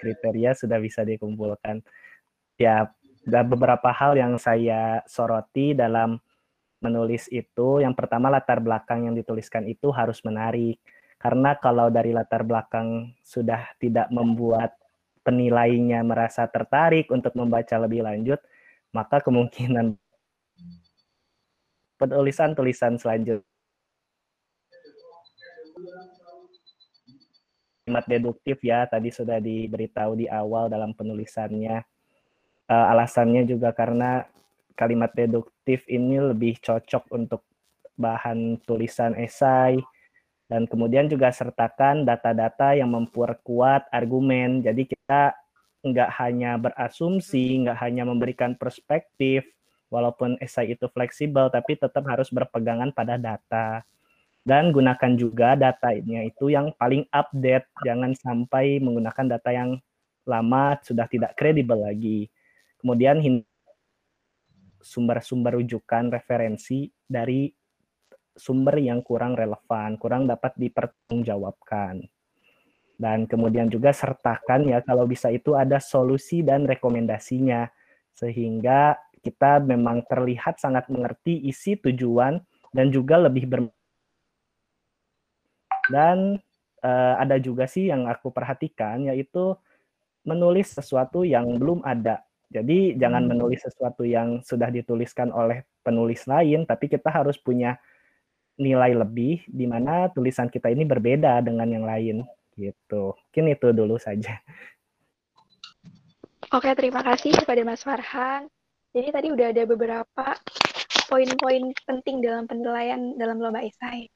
kriteria 0.00 0.56
sudah 0.56 0.80
bisa 0.80 1.04
dikumpulkan. 1.04 1.84
Ya, 2.56 2.88
ada 3.22 3.40
beberapa 3.46 3.90
hal 3.94 4.18
yang 4.18 4.34
saya 4.38 5.02
soroti 5.06 5.74
dalam 5.74 6.18
menulis 6.82 7.30
itu. 7.30 7.78
Yang 7.78 7.94
pertama 7.94 8.28
latar 8.28 8.58
belakang 8.58 9.06
yang 9.06 9.14
dituliskan 9.14 9.66
itu 9.70 9.94
harus 9.94 10.18
menarik. 10.26 10.82
Karena 11.22 11.54
kalau 11.54 11.86
dari 11.86 12.10
latar 12.10 12.42
belakang 12.42 13.14
sudah 13.22 13.70
tidak 13.78 14.10
membuat 14.10 14.74
penilainya 15.22 16.02
merasa 16.02 16.50
tertarik 16.50 17.06
untuk 17.14 17.30
membaca 17.38 17.78
lebih 17.78 18.02
lanjut, 18.02 18.42
maka 18.90 19.22
kemungkinan 19.22 19.94
penulisan 21.94 22.58
tulisan 22.58 22.98
selanjutnya 22.98 23.46
kalimat 27.82 28.06
deduktif 28.06 28.62
ya 28.62 28.86
tadi 28.86 29.10
sudah 29.10 29.42
diberitahu 29.42 30.14
di 30.14 30.30
awal 30.30 30.70
dalam 30.70 30.94
penulisannya 30.94 31.82
uh, 32.72 32.86
alasannya 32.96 33.44
juga 33.44 33.76
karena 33.76 34.24
kalimat 34.72 35.12
deduktif 35.12 35.84
ini 35.92 36.16
lebih 36.16 36.56
cocok 36.64 37.12
untuk 37.12 37.44
bahan 38.00 38.56
tulisan 38.64 39.12
esai 39.20 39.76
dan 40.48 40.64
kemudian 40.64 41.08
juga 41.08 41.28
sertakan 41.28 42.08
data-data 42.08 42.76
yang 42.76 42.92
memperkuat 42.92 43.88
argumen. 43.92 44.64
Jadi 44.64 44.88
kita 44.88 45.32
nggak 45.80 46.10
hanya 46.20 46.60
berasumsi, 46.60 47.64
nggak 47.64 47.78
hanya 47.80 48.04
memberikan 48.04 48.52
perspektif, 48.56 49.48
walaupun 49.92 50.36
esai 50.40 50.72
itu 50.72 50.88
fleksibel, 50.92 51.52
tapi 51.52 51.76
tetap 51.76 52.04
harus 52.08 52.32
berpegangan 52.32 52.92
pada 52.92 53.16
data. 53.16 53.84
Dan 54.44 54.76
gunakan 54.76 55.12
juga 55.14 55.54
datanya 55.54 56.26
itu 56.26 56.50
yang 56.50 56.74
paling 56.76 57.08
update, 57.08 57.68
jangan 57.80 58.12
sampai 58.12 58.76
menggunakan 58.82 59.38
data 59.38 59.50
yang 59.56 59.80
lama 60.28 60.76
sudah 60.84 61.08
tidak 61.08 61.32
kredibel 61.32 61.80
lagi. 61.80 62.28
Kemudian 62.82 63.22
sumber-sumber 64.82 65.62
rujukan 65.62 66.10
referensi 66.10 66.90
dari 67.06 67.46
sumber 68.34 68.82
yang 68.82 69.00
kurang 69.06 69.38
relevan, 69.38 69.94
kurang 69.96 70.26
dapat 70.26 70.58
dipertanggungjawabkan. 70.58 72.02
Dan 72.98 73.30
kemudian 73.30 73.70
juga 73.70 73.94
sertakan 73.94 74.68
ya 74.68 74.82
kalau 74.82 75.06
bisa 75.06 75.30
itu 75.30 75.54
ada 75.54 75.78
solusi 75.78 76.42
dan 76.42 76.66
rekomendasinya 76.66 77.70
sehingga 78.12 78.98
kita 79.22 79.62
memang 79.62 80.02
terlihat 80.06 80.58
sangat 80.58 80.90
mengerti 80.90 81.46
isi 81.46 81.78
tujuan 81.78 82.42
dan 82.74 82.90
juga 82.90 83.22
lebih 83.22 83.46
ber 83.48 83.60
dan 85.90 86.38
uh, 86.82 87.14
ada 87.18 87.38
juga 87.42 87.66
sih 87.66 87.90
yang 87.90 88.06
aku 88.06 88.30
perhatikan 88.30 89.06
yaitu 89.06 89.54
menulis 90.22 90.70
sesuatu 90.74 91.26
yang 91.26 91.58
belum 91.58 91.82
ada 91.82 92.22
jadi 92.52 93.00
jangan 93.00 93.24
hmm. 93.24 93.30
menulis 93.32 93.64
sesuatu 93.64 94.04
yang 94.04 94.44
sudah 94.44 94.68
dituliskan 94.68 95.32
oleh 95.32 95.64
penulis 95.80 96.28
lain, 96.28 96.68
tapi 96.68 96.92
kita 96.92 97.08
harus 97.08 97.40
punya 97.40 97.80
nilai 98.60 98.92
lebih 98.92 99.40
di 99.48 99.64
mana 99.64 100.12
tulisan 100.12 100.52
kita 100.52 100.68
ini 100.68 100.84
berbeda 100.84 101.40
dengan 101.40 101.66
yang 101.72 101.88
lain 101.88 102.16
gitu. 102.60 103.16
Mungkin 103.16 103.46
itu 103.48 103.68
dulu 103.72 103.96
saja. 103.96 104.36
Oke, 106.52 106.68
terima 106.76 107.00
kasih 107.00 107.32
kepada 107.32 107.64
Mas 107.64 107.80
Farhan. 107.80 108.44
Jadi 108.92 109.08
tadi 109.08 109.28
udah 109.32 109.56
ada 109.56 109.64
beberapa 109.64 110.36
poin-poin 111.08 111.72
penting 111.88 112.20
dalam 112.20 112.44
penilaian 112.44 113.16
dalam 113.16 113.40
lomba 113.40 113.64
esai. 113.64 114.12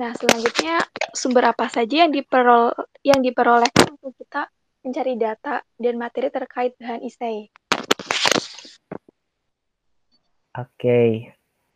Nah, 0.00 0.16
selanjutnya 0.16 0.80
sumber 1.12 1.52
apa 1.52 1.68
saja 1.68 2.08
yang 2.08 2.12
diperol 2.12 2.72
yang 3.04 3.20
diperolehkan 3.20 3.92
untuk 4.00 4.16
kita 4.16 4.48
mencari 4.80 5.20
data 5.20 5.60
dan 5.76 6.00
materi 6.00 6.32
terkait 6.32 6.72
bahan 6.80 7.04
esai? 7.04 7.52
Oke, 10.56 10.80
okay. 10.80 11.08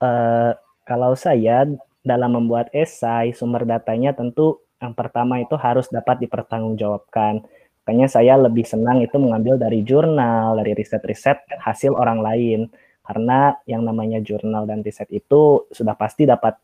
uh, 0.00 0.08
eh, 0.08 0.52
kalau 0.88 1.12
saya 1.12 1.68
dalam 2.00 2.32
membuat 2.32 2.72
esai, 2.72 3.36
sumber 3.36 3.68
datanya 3.68 4.16
tentu 4.16 4.64
yang 4.80 4.96
pertama 4.96 5.36
itu 5.36 5.52
harus 5.60 5.92
dapat 5.92 6.24
dipertanggungjawabkan. 6.24 7.44
Makanya 7.84 8.08
saya 8.08 8.40
lebih 8.40 8.64
senang 8.64 9.04
itu 9.04 9.20
mengambil 9.20 9.60
dari 9.60 9.84
jurnal, 9.84 10.56
dari 10.56 10.72
riset-riset 10.72 11.44
hasil 11.60 11.92
orang 11.92 12.24
lain. 12.24 12.60
Karena 13.04 13.52
yang 13.68 13.84
namanya 13.84 14.24
jurnal 14.24 14.64
dan 14.64 14.80
riset 14.80 15.12
itu 15.12 15.68
sudah 15.68 15.92
pasti 15.92 16.24
dapat 16.24 16.56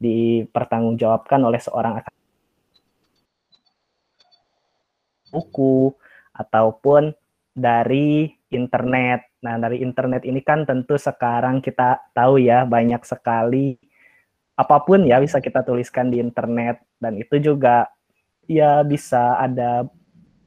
dipertanggungjawabkan 0.00 1.44
oleh 1.44 1.60
seorang 1.60 2.00
buku 5.28 5.92
ataupun 6.32 7.12
dari 7.52 8.37
internet. 8.50 9.28
Nah, 9.44 9.60
dari 9.60 9.84
internet 9.84 10.24
ini 10.24 10.40
kan 10.40 10.64
tentu 10.64 10.96
sekarang 10.96 11.60
kita 11.60 12.12
tahu 12.16 12.40
ya 12.40 12.64
banyak 12.64 13.02
sekali 13.04 13.76
apa 14.58 14.82
pun 14.82 15.06
ya 15.06 15.22
bisa 15.22 15.38
kita 15.38 15.62
tuliskan 15.62 16.10
di 16.10 16.18
internet 16.18 16.82
dan 16.98 17.14
itu 17.14 17.38
juga 17.38 17.86
ya 18.50 18.82
bisa 18.82 19.38
ada 19.38 19.86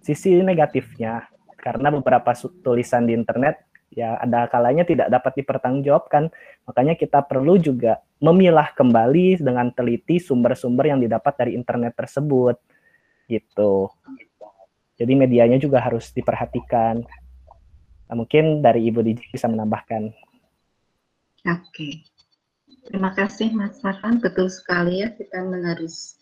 sisi 0.03 0.43
negatifnya 0.43 1.31
karena 1.55 1.93
beberapa 1.95 2.35
tulisan 2.59 3.07
di 3.07 3.15
internet 3.15 3.71
ya 3.91 4.17
ada 4.19 4.47
kalanya 4.47 4.83
tidak 4.83 5.07
dapat 5.07 5.43
dipertanggungjawabkan. 5.43 6.27
Makanya 6.67 6.99
kita 6.99 7.23
perlu 7.23 7.55
juga 7.55 8.03
memilah 8.19 8.71
kembali 8.75 9.39
dengan 9.39 9.69
teliti 9.71 10.17
sumber-sumber 10.17 10.91
yang 10.91 10.99
didapat 10.99 11.33
dari 11.37 11.51
internet 11.55 11.95
tersebut. 11.95 12.57
Gitu. 13.27 13.87
Jadi 14.99 15.13
medianya 15.15 15.55
juga 15.61 15.79
harus 15.83 16.09
diperhatikan. 16.11 17.03
Nah, 18.11 18.19
mungkin 18.19 18.59
dari 18.59 18.91
Ibu 18.91 19.07
Didi 19.07 19.23
bisa 19.31 19.47
menambahkan. 19.47 20.11
Oke. 21.47 22.03
Terima 22.91 23.15
kasih 23.15 23.55
Mas 23.55 23.79
Farhan. 23.79 24.19
Betul 24.19 24.51
sekali 24.51 24.99
ya 24.99 25.15
kita 25.15 25.39
harus 25.47 26.19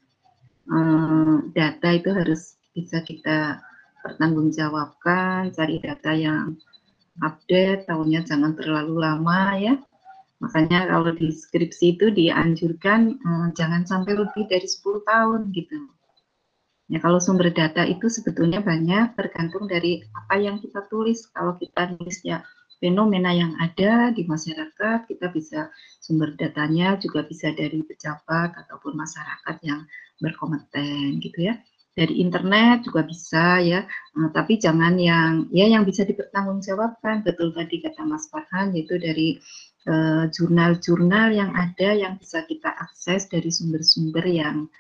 um, 0.70 1.50
data 1.58 1.90
itu 1.90 2.14
harus 2.14 2.62
bisa 2.78 3.02
kita 3.02 3.58
pertanggungjawabkan, 4.06 5.50
cari 5.50 5.82
data 5.82 6.14
yang 6.14 6.62
update, 7.26 7.90
tahunnya 7.90 8.22
jangan 8.22 8.54
terlalu 8.54 9.02
lama 9.02 9.58
ya. 9.58 9.76
Makanya 10.46 10.94
kalau 10.94 11.12
di 11.18 11.34
skripsi 11.34 12.00
itu 12.00 12.14
dianjurkan 12.14 13.18
eh, 13.18 13.48
jangan 13.58 13.84
sampai 13.84 14.14
lebih 14.14 14.46
dari 14.46 14.64
10 14.64 15.04
tahun 15.04 15.52
gitu. 15.52 15.90
Ya 16.90 16.98
kalau 16.98 17.22
sumber 17.22 17.54
data 17.54 17.86
itu 17.86 18.10
sebetulnya 18.10 18.66
banyak 18.66 19.14
tergantung 19.14 19.70
dari 19.70 20.02
apa 20.10 20.42
yang 20.42 20.58
kita 20.58 20.90
tulis. 20.90 21.30
Kalau 21.30 21.54
kita 21.62 21.94
nulisnya 21.94 22.42
fenomena 22.82 23.30
yang 23.30 23.54
ada 23.62 24.10
di 24.10 24.26
masyarakat, 24.26 25.06
kita 25.06 25.30
bisa 25.30 25.70
sumber 26.02 26.34
datanya 26.34 26.98
juga 26.98 27.22
bisa 27.24 27.54
dari 27.54 27.86
pejabat 27.86 28.58
ataupun 28.66 28.98
masyarakat 28.98 29.56
yang 29.62 29.86
berkompeten 30.18 31.22
gitu 31.22 31.48
ya 31.48 31.62
dari 32.00 32.24
internet 32.24 32.88
juga 32.88 33.04
bisa 33.04 33.60
ya, 33.60 33.84
uh, 34.16 34.30
tapi 34.32 34.56
jangan 34.56 34.96
yang 34.96 35.52
ya 35.52 35.68
yang 35.68 35.84
bisa 35.84 36.08
dipertanggungjawabkan. 36.08 37.28
Betul 37.28 37.52
tadi 37.52 37.84
kata 37.84 38.08
Mas 38.08 38.32
Farhan 38.32 38.72
yaitu 38.72 38.96
dari 38.96 39.36
eh, 39.90 40.26
jurnal-jurnal 40.32 41.28
uh, 41.34 41.36
yang 41.36 41.52
ada 41.56 41.90
yang 41.96 42.16
bisa 42.16 42.48
kita 42.48 42.72
akses 42.72 43.28
dari 43.28 43.52
sumber-sumber 43.52 44.24
yang 44.28 44.72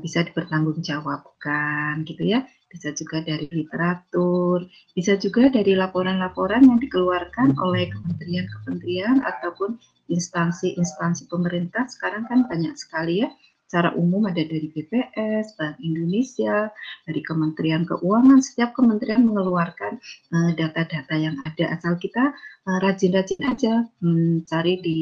bisa 0.00 0.24
dipertanggungjawabkan 0.24 2.04
gitu 2.08 2.24
ya. 2.24 2.46
Bisa 2.68 2.92
juga 2.92 3.24
dari 3.24 3.48
literatur, 3.48 4.68
bisa 4.92 5.16
juga 5.16 5.48
dari 5.48 5.72
laporan-laporan 5.72 6.68
yang 6.68 6.76
dikeluarkan 6.76 7.56
oleh 7.56 7.88
kementerian-kementerian 7.88 9.24
ataupun 9.24 9.80
instansi-instansi 10.12 11.32
pemerintah. 11.32 11.88
Sekarang 11.88 12.28
kan 12.28 12.44
banyak 12.44 12.76
sekali 12.76 13.24
ya 13.24 13.32
secara 13.68 13.92
umum 14.00 14.24
ada 14.24 14.40
dari 14.40 14.72
BPS, 14.72 15.60
Bank 15.60 15.76
Indonesia, 15.84 16.72
dari 17.04 17.20
Kementerian 17.20 17.84
Keuangan, 17.84 18.40
setiap 18.40 18.72
kementerian 18.72 19.28
mengeluarkan 19.28 20.00
eh, 20.32 20.50
data-data 20.56 21.12
uh, 21.12 21.20
yang 21.20 21.36
ada 21.44 21.76
asal 21.76 22.00
kita 22.00 22.32
eh, 22.64 22.78
rajin-rajin 22.80 23.44
uh, 23.44 23.52
aja 23.52 23.74
mencari 24.00 24.80
di 24.80 25.00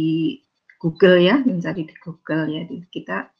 Google 0.83 1.22
ya, 1.22 1.38
mencari 1.46 1.87
di 1.87 1.94
Google 2.02 2.50
ya. 2.50 2.66
Kita 2.90 3.31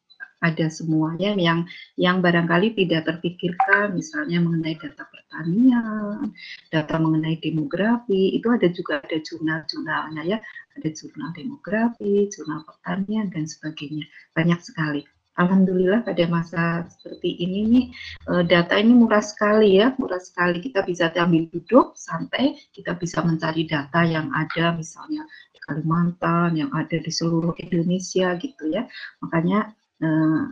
ada 0.45 0.67
semuanya 0.69 1.33
yang 1.37 1.65
yang 1.97 2.21
barangkali 2.21 2.77
tidak 2.77 3.09
terpikirkan 3.09 3.97
misalnya 3.97 4.39
mengenai 4.45 4.77
data 4.77 5.09
pertanian, 5.09 6.33
data 6.69 6.95
mengenai 7.01 7.41
demografi, 7.41 8.37
itu 8.37 8.49
ada 8.53 8.69
juga 8.69 9.01
ada 9.01 9.17
jurnal-jurnalnya 9.17 10.23
ya, 10.25 10.39
ada 10.77 10.89
jurnal 10.93 11.33
demografi, 11.33 12.29
jurnal 12.29 12.65
pertanian 12.69 13.33
dan 13.33 13.49
sebagainya. 13.49 14.05
Banyak 14.37 14.61
sekali. 14.61 15.03
Alhamdulillah 15.37 16.01
pada 16.01 16.25
masa 16.33 16.89
seperti 16.89 17.37
ini 17.45 17.61
nih 17.69 17.87
eh, 18.33 18.45
data 18.49 18.81
ini 18.81 18.97
murah 18.97 19.21
sekali 19.21 19.77
ya, 19.77 19.93
murah 20.01 20.21
sekali. 20.21 20.65
Kita 20.65 20.81
bisa 20.81 21.13
ambil 21.13 21.53
duduk 21.53 21.93
santai, 21.93 22.57
kita 22.73 22.97
bisa 22.97 23.21
mencari 23.21 23.69
data 23.69 24.01
yang 24.09 24.33
ada 24.33 24.73
misalnya 24.73 25.29
di 25.53 25.61
Kalimantan, 25.61 26.57
yang 26.57 26.73
ada 26.73 26.97
di 26.97 27.13
seluruh 27.13 27.53
Indonesia 27.61 28.33
gitu 28.41 28.65
ya. 28.73 28.89
Makanya 29.21 29.77
eh, 30.03 30.43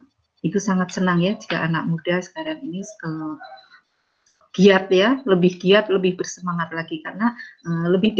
itu 0.44 0.58
sangat 0.60 0.92
senang 0.92 1.24
ya 1.24 1.32
jika 1.40 1.64
anak 1.64 1.88
muda 1.88 2.20
sekarang 2.20 2.60
ini 2.60 2.84
giat 4.54 4.86
ya, 4.86 5.18
lebih 5.26 5.58
giat, 5.58 5.90
lebih 5.90 6.14
bersemangat 6.14 6.70
lagi 6.70 7.02
karena 7.02 7.34
uh, 7.66 7.90
lebih 7.90 8.14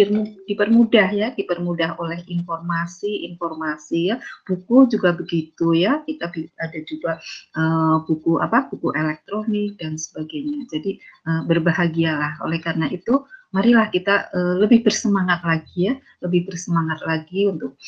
dipermudah 0.51 1.09
ya, 1.15 1.31
dipermudah 1.31 1.95
oleh 2.03 2.27
informasi-informasi 2.27 4.11
ya. 4.11 4.19
Buku 4.43 4.91
juga 4.91 5.15
begitu 5.15 5.79
ya. 5.79 6.03
Kita 6.03 6.35
ada 6.35 6.79
juga 6.85 7.23
uh, 7.55 8.03
buku 8.03 8.43
apa? 8.43 8.67
buku 8.67 8.91
elektronik 8.99 9.79
dan 9.79 9.95
sebagainya. 9.95 10.67
Jadi 10.67 10.99
berbahagialah. 11.47 12.43
Oleh 12.43 12.59
karena 12.59 12.91
itu 12.91 13.23
marilah 13.55 13.87
kita 13.95 14.35
lebih 14.59 14.83
bersemangat 14.83 15.47
lagi 15.47 15.93
ya, 15.93 15.95
lebih 16.27 16.51
bersemangat 16.51 16.99
lagi 17.07 17.47
untuk 17.47 17.79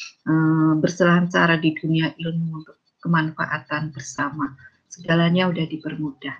berselancar 0.79 1.59
di 1.59 1.75
dunia 1.75 2.15
ilmu 2.15 2.63
untuk 2.63 2.77
kemanfaatan 3.07 3.95
bersama. 3.95 4.59
Segalanya 4.91 5.47
udah 5.47 5.63
dipermudah. 5.71 6.35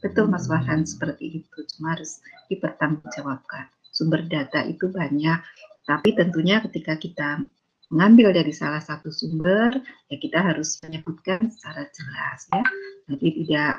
Betul 0.00 0.32
Mas 0.32 0.48
Farhan 0.48 0.88
seperti 0.88 1.44
itu, 1.44 1.58
cuma 1.76 1.92
harus 1.92 2.24
dipertanggungjawabkan. 2.48 3.68
Sumber 3.92 4.24
data 4.24 4.64
itu 4.64 4.88
banyak, 4.88 5.40
tapi 5.84 6.16
tentunya 6.16 6.60
ketika 6.64 6.96
kita 6.96 7.44
mengambil 7.88 8.34
dari 8.34 8.50
salah 8.50 8.82
satu 8.82 9.14
sumber, 9.14 9.78
ya 10.10 10.16
kita 10.18 10.42
harus 10.42 10.76
menyebutkan 10.82 11.46
secara 11.48 11.86
jelas 11.94 12.40
ya. 12.50 12.64
Jadi 13.06 13.28
tidak 13.44 13.74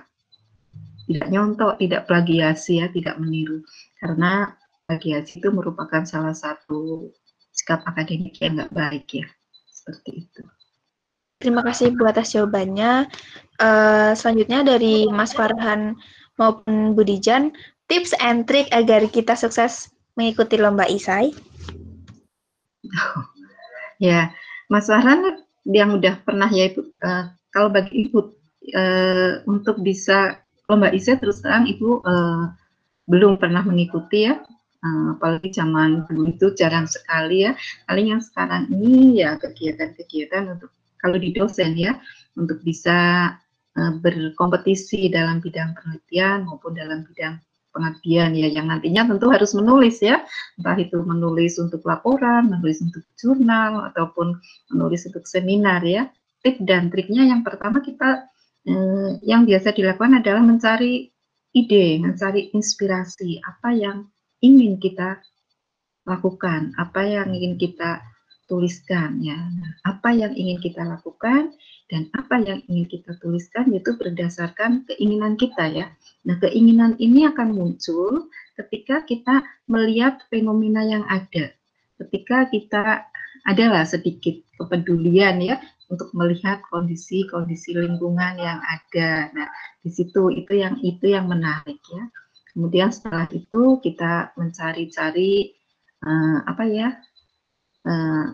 tidak 1.08 1.28
nyontok, 1.32 1.73
tidak 1.80 2.02
plagiasi 2.08 2.84
ya, 2.84 2.88
tidak 2.91 3.15
meniru. 3.19 3.63
Karena 4.00 4.52
plagiasi 4.88 5.39
itu 5.39 5.50
merupakan 5.52 6.04
salah 6.04 6.36
satu 6.36 7.12
sikap 7.52 7.84
akademik 7.88 8.36
yang 8.39 8.60
nggak 8.60 8.73
baik 8.76 9.08
ya. 9.23 9.28
Seperti 9.67 10.28
itu. 10.28 10.43
Terima 11.38 11.62
kasih 11.62 11.93
Bu 11.93 12.10
atas 12.10 12.34
jawabannya. 12.34 13.06
Uh, 13.62 14.17
selanjutnya 14.17 14.65
dari 14.65 15.06
Mas 15.13 15.38
Farhan 15.38 15.93
maupun 16.41 16.97
Budijan, 16.97 17.54
tips 17.86 18.17
and 18.17 18.50
trick 18.50 18.65
agar 18.73 19.06
kita 19.06 19.38
sukses 19.38 19.93
mengikuti 20.17 20.58
lomba 20.58 20.89
isai? 20.89 21.30
ya, 24.10 24.34
Mas 24.65 24.89
Farhan 24.89 25.45
yang 25.69 26.02
udah 26.02 26.17
pernah 26.26 26.50
ya 26.50 26.73
Ibu, 26.73 26.82
uh, 27.06 27.30
kalau 27.54 27.69
bagi 27.69 28.10
Ibu 28.10 28.19
uh, 28.73 29.32
untuk 29.45 29.78
bisa 29.86 30.41
lomba 30.65 30.89
isai 30.89 31.21
terus 31.21 31.45
terang 31.45 31.69
Ibu 31.69 32.02
uh, 32.02 32.50
belum 33.06 33.38
pernah 33.38 33.62
mengikuti 33.62 34.26
ya, 34.26 34.41
apalagi 35.17 35.54
zaman 35.54 36.06
dulu 36.10 36.34
itu 36.34 36.50
jarang 36.58 36.89
sekali 36.89 37.45
ya. 37.45 37.54
Paling 37.86 38.17
yang 38.17 38.21
sekarang 38.26 38.67
ini 38.73 39.21
ya 39.23 39.39
kegiatan-kegiatan 39.39 40.58
untuk 40.58 40.76
kalau 41.07 41.15
di 41.23 41.31
dosen 41.31 41.79
ya 41.79 41.95
untuk 42.35 42.59
bisa 42.67 43.31
uh, 43.79 43.93
berkompetisi 44.03 45.07
dalam 45.07 45.39
bidang 45.39 45.71
penelitian 45.79 46.43
maupun 46.43 46.75
dalam 46.75 47.07
bidang 47.07 47.39
pengabdian 47.71 48.33
ya 48.33 48.51
yang 48.51 48.67
nantinya 48.67 49.07
tentu 49.07 49.31
harus 49.31 49.55
menulis 49.55 50.03
ya. 50.03 50.25
Entah 50.59 50.75
itu 50.75 50.99
menulis 50.99 51.61
untuk 51.61 51.85
laporan, 51.87 52.51
menulis 52.51 52.83
untuk 52.83 53.05
jurnal 53.15 53.93
ataupun 53.93 54.35
menulis 54.73 55.07
untuk 55.07 55.23
seminar 55.29 55.85
ya. 55.87 56.11
Tip 56.41 56.59
dan 56.65 56.89
triknya 56.89 57.29
yang 57.29 57.45
pertama 57.45 57.79
kita 57.85 58.27
eh, 58.65 59.21
yang 59.21 59.45
biasa 59.45 59.77
dilakukan 59.77 60.19
adalah 60.19 60.41
mencari 60.41 61.07
ide, 61.53 62.01
mencari 62.01 62.49
inspirasi, 62.51 63.41
apa 63.45 63.73
yang 63.73 64.09
ingin 64.41 64.81
kita 64.81 65.21
lakukan, 66.05 66.73
apa 66.77 67.01
yang 67.05 67.29
ingin 67.33 67.57
kita 67.61 68.01
tuliskan 68.47 69.19
ya. 69.21 69.38
Nah, 69.38 69.71
apa 69.86 70.15
yang 70.15 70.33
ingin 70.33 70.57
kita 70.63 70.81
lakukan 70.83 71.53
dan 71.88 72.12
apa 72.15 72.39
yang 72.43 72.60
ingin 72.67 72.88
kita 72.88 73.15
tuliskan 73.19 73.71
itu 73.71 73.95
berdasarkan 73.95 74.88
keinginan 74.88 75.36
kita 75.36 75.67
ya. 75.71 75.88
Nah, 76.27 76.36
keinginan 76.39 76.95
ini 76.99 77.27
akan 77.27 77.53
muncul 77.55 78.31
ketika 78.55 79.03
kita 79.03 79.43
melihat 79.67 80.23
fenomena 80.31 80.83
yang 80.83 81.03
ada. 81.07 81.53
Ketika 81.99 82.47
kita 82.49 83.05
adalah 83.47 83.88
sedikit 83.88 84.36
kepedulian 84.60 85.39
ya 85.39 85.55
untuk 85.88 86.12
melihat 86.12 86.60
kondisi-kondisi 86.67 87.75
lingkungan 87.75 88.36
yang 88.36 88.60
ada. 88.60 89.31
Nah, 89.31 89.47
di 89.79 89.89
situ 89.91 90.31
itu 90.36 90.60
yang 90.60 90.75
itu 90.83 91.15
yang 91.15 91.31
menarik 91.31 91.79
ya. 91.88 92.03
Kemudian 92.51 92.89
setelah 92.91 93.29
itu 93.31 93.79
kita 93.79 94.33
mencari-cari 94.36 95.53
uh, 96.03 96.41
apa 96.43 96.63
ya 96.67 96.89
uh, 97.88 98.26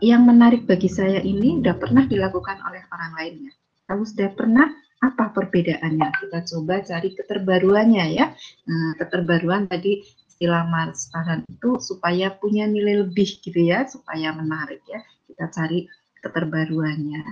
yang 0.00 0.24
menarik 0.24 0.64
bagi 0.64 0.88
saya 0.88 1.20
ini 1.20 1.60
sudah 1.60 1.76
pernah 1.76 2.04
dilakukan 2.08 2.60
oleh 2.64 2.82
orang 2.92 3.12
lainnya. 3.16 3.52
Kalau 3.86 4.04
sudah 4.04 4.30
pernah, 4.34 4.66
apa 5.04 5.30
perbedaannya? 5.30 6.08
Kita 6.26 6.38
coba 6.42 6.82
cari 6.82 7.14
keterbaruannya 7.14 8.04
ya. 8.16 8.32
Nah, 8.66 8.92
keterbaruan 8.98 9.68
tadi 9.70 10.02
istilah 10.26 10.68
Mars 10.68 11.08
itu 11.48 11.80
supaya 11.80 12.34
punya 12.34 12.68
nilai 12.68 13.06
lebih 13.06 13.40
gitu 13.40 13.56
ya, 13.56 13.86
supaya 13.88 14.34
menarik 14.34 14.82
ya. 14.88 15.00
Kita 15.30 15.48
cari 15.52 15.86
keterbaruannya. 16.20 17.22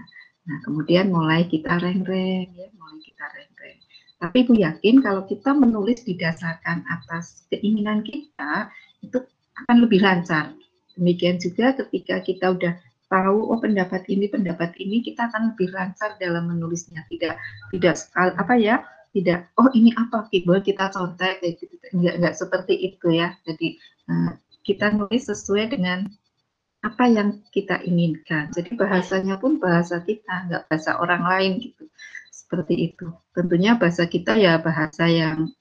Nah, 0.45 0.59
kemudian 0.63 1.09
mulai 1.09 1.49
kita 1.49 1.81
reng-reng 1.81 2.49
ya, 2.53 2.69
mulai 2.77 3.01
kita 3.01 3.25
reng-reng. 3.33 3.79
Tapi 4.21 4.37
aku 4.45 4.55
yakin 4.57 5.05
kalau 5.05 5.25
kita 5.29 5.53
menulis 5.53 6.05
didasarkan 6.05 6.85
atas 6.89 7.49
keinginan 7.53 8.05
kita, 8.05 8.73
itu 9.05 9.21
akan 9.65 9.77
lebih 9.85 10.01
lancar. 10.05 10.53
Demikian 10.95 11.43
juga 11.43 11.75
ketika 11.75 12.23
kita 12.23 12.55
udah 12.55 12.75
tahu 13.11 13.53
oh 13.53 13.59
pendapat 13.61 14.03
ini 14.11 14.27
pendapat 14.27 14.75
ini 14.81 15.05
kita 15.05 15.31
akan 15.31 15.55
lebih 15.55 15.71
lancar 15.71 16.19
dalam 16.19 16.51
menulisnya. 16.51 17.07
Tidak 17.11 17.35
tidak 17.75 17.95
apa 18.15 18.55
ya 18.59 18.83
tidak 19.15 19.47
oh 19.55 19.71
ini 19.71 19.95
apa 19.95 20.27
boleh 20.27 20.63
kita 20.67 20.91
contek 20.91 21.39
gitu. 21.43 21.71
Enggak 21.95 22.15
enggak 22.19 22.35
seperti 22.35 22.75
itu 22.75 23.07
ya. 23.15 23.39
Jadi 23.47 23.79
uh, 24.11 24.35
kita 24.67 24.91
nulis 24.91 25.31
sesuai 25.31 25.71
dengan 25.79 26.11
apa 26.83 27.05
yang 27.07 27.41
kita 27.55 27.81
inginkan. 27.87 28.51
Jadi 28.51 28.75
bahasanya 28.75 29.39
pun 29.39 29.63
bahasa 29.63 30.03
kita 30.03 30.51
enggak 30.51 30.67
bahasa 30.67 30.99
orang 30.99 31.23
lain 31.23 31.53
gitu. 31.63 31.87
Seperti 32.35 32.93
itu. 32.93 33.07
Tentunya 33.33 33.79
bahasa 33.79 34.05
kita 34.11 34.35
ya 34.35 34.59
bahasa 34.59 35.07
yang 35.07 35.55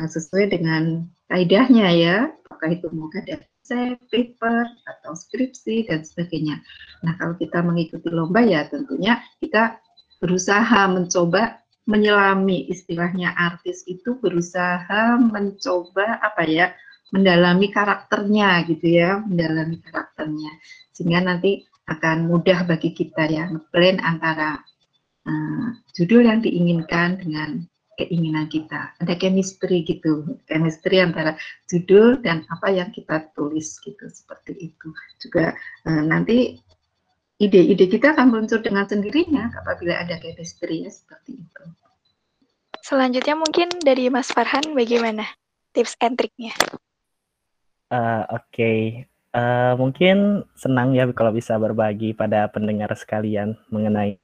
uh, 0.00 0.08
sesuai 0.08 0.56
dengan 0.56 1.04
kaidahnya 1.28 1.92
ya. 1.92 2.16
Apakah 2.48 2.72
itu 2.72 2.88
muka 2.88 3.20
dari 3.68 3.98
paper 4.08 4.64
atau 4.86 5.12
skripsi 5.12 5.90
dan 5.90 6.06
sebagainya. 6.06 6.62
Nah 7.02 7.14
kalau 7.18 7.34
kita 7.36 7.60
mengikuti 7.60 8.08
lomba 8.10 8.42
ya 8.42 8.66
tentunya 8.70 9.20
kita 9.42 9.78
berusaha 10.22 10.88
mencoba 10.88 11.60
menyelami 11.86 12.66
istilahnya 12.66 13.30
artis 13.36 13.86
itu 13.86 14.18
berusaha 14.18 15.20
mencoba 15.22 16.18
apa 16.18 16.42
ya 16.46 16.74
mendalami 17.14 17.70
karakternya 17.70 18.66
gitu 18.66 18.86
ya 18.98 19.22
mendalami 19.22 19.78
karakternya 19.78 20.50
sehingga 20.90 21.22
nanti 21.22 21.62
akan 21.86 22.26
mudah 22.26 22.66
bagi 22.66 22.90
kita 22.90 23.30
ya 23.30 23.46
ngeblend 23.46 24.02
antara 24.02 24.58
uh, 25.22 25.68
judul 25.94 26.26
yang 26.26 26.42
diinginkan 26.42 27.22
dengan 27.22 27.62
keinginan 27.96 28.46
kita. 28.52 28.92
Ada 29.00 29.16
chemistry 29.16 29.82
gitu, 29.82 30.36
chemistry 30.46 31.00
antara 31.00 31.34
judul 31.68 32.20
dan 32.20 32.44
apa 32.52 32.70
yang 32.70 32.92
kita 32.92 33.28
tulis 33.32 33.80
gitu, 33.82 34.04
seperti 34.12 34.72
itu. 34.72 34.88
Juga 35.20 35.56
e, 35.88 35.90
nanti 36.04 36.60
ide-ide 37.40 37.88
kita 37.88 38.16
akan 38.16 38.32
muncul 38.32 38.60
dengan 38.60 38.88
sendirinya 38.88 39.52
apabila 39.52 39.96
ada 40.00 40.16
chemistry 40.20 40.84
ya 40.84 40.92
seperti 40.92 41.40
itu. 41.40 41.62
Selanjutnya 42.86 43.34
mungkin 43.34 43.68
dari 43.82 44.06
Mas 44.12 44.30
Farhan 44.30 44.76
bagaimana 44.76 45.26
tips 45.74 45.98
and 45.98 46.14
triknya? 46.14 46.54
Uh, 47.90 48.22
Oke, 48.30 48.46
okay. 48.50 48.78
uh, 49.34 49.74
mungkin 49.74 50.46
senang 50.54 50.94
ya 50.94 51.06
kalau 51.10 51.34
bisa 51.34 51.58
berbagi 51.58 52.14
pada 52.14 52.46
pendengar 52.50 52.90
sekalian 52.94 53.58
mengenai 53.70 54.18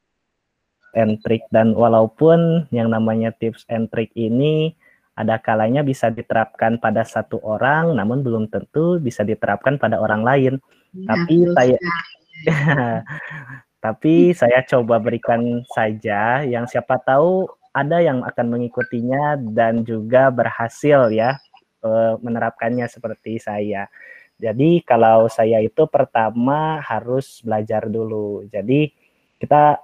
and 0.97 1.21
trick 1.25 1.45
dan 1.53 1.73
walaupun 1.73 2.69
yang 2.75 2.93
namanya 2.93 3.33
tips 3.37 3.65
and 3.73 3.89
trick 3.93 4.13
ini 4.17 4.77
ada 5.13 5.37
kalanya 5.37 5.85
bisa 5.85 6.09
diterapkan 6.09 6.81
pada 6.81 7.05
satu 7.05 7.37
orang 7.45 7.93
namun 7.93 8.25
belum 8.25 8.49
tentu 8.49 8.97
bisa 8.97 9.25
diterapkan 9.25 9.77
pada 9.77 10.01
orang 10.01 10.25
lain. 10.25 10.55
Ya, 10.93 11.13
tapi 11.13 11.37
saya 11.53 11.79
tapi 13.85 14.15
saya 14.33 14.65
coba 14.65 15.03
berikan 15.03 15.65
saja 15.73 16.47
yang 16.47 16.65
siapa 16.65 16.97
tahu 17.03 17.49
ada 17.73 18.05
yang 18.05 18.21
akan 18.25 18.53
mengikutinya 18.53 19.41
dan 19.57 19.85
juga 19.85 20.29
berhasil 20.29 21.09
ya 21.13 21.41
eh, 21.85 22.15
menerapkannya 22.21 22.89
seperti 22.89 23.41
saya. 23.41 23.89
Jadi 24.43 24.83
kalau 24.83 25.31
saya 25.31 25.63
itu 25.63 25.87
pertama 25.87 26.83
harus 26.83 27.41
belajar 27.47 27.87
dulu. 27.87 28.43
Jadi 28.51 28.91
kita 29.39 29.79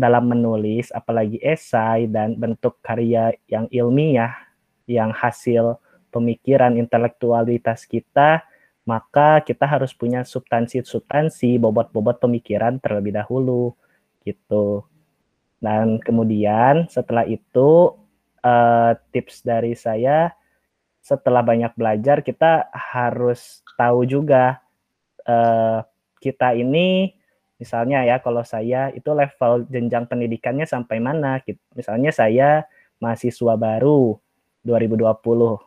dalam 0.00 0.32
menulis, 0.32 0.88
apalagi 0.90 1.36
esai 1.44 2.08
dan 2.08 2.34
bentuk 2.40 2.80
karya 2.80 3.36
yang 3.46 3.68
ilmiah, 3.68 4.32
yang 4.88 5.12
hasil 5.12 5.76
pemikiran 6.08 6.74
intelektualitas 6.74 7.84
kita, 7.84 8.42
maka 8.88 9.44
kita 9.44 9.68
harus 9.68 9.92
punya 9.92 10.24
substansi-substansi, 10.24 11.60
bobot-bobot 11.60 12.18
pemikiran 12.18 12.80
terlebih 12.80 13.14
dahulu, 13.14 13.76
gitu. 14.24 14.82
Dan 15.60 16.00
kemudian 16.00 16.88
setelah 16.88 17.28
itu 17.28 17.94
uh, 18.40 18.96
tips 19.12 19.44
dari 19.44 19.76
saya, 19.76 20.32
setelah 21.04 21.44
banyak 21.44 21.72
belajar 21.76 22.24
kita 22.24 22.68
harus 22.72 23.60
tahu 23.76 24.04
juga 24.04 24.60
uh, 25.24 25.84
kita 26.20 26.56
ini 26.56 27.19
Misalnya 27.60 28.08
ya 28.08 28.16
kalau 28.24 28.40
saya 28.40 28.88
itu 28.96 29.12
level 29.12 29.68
jenjang 29.68 30.08
pendidikannya 30.08 30.64
sampai 30.64 30.96
mana? 30.96 31.44
Misalnya 31.76 32.08
saya 32.08 32.64
mahasiswa 32.96 33.54
baru 33.60 34.16
2020 34.64 35.60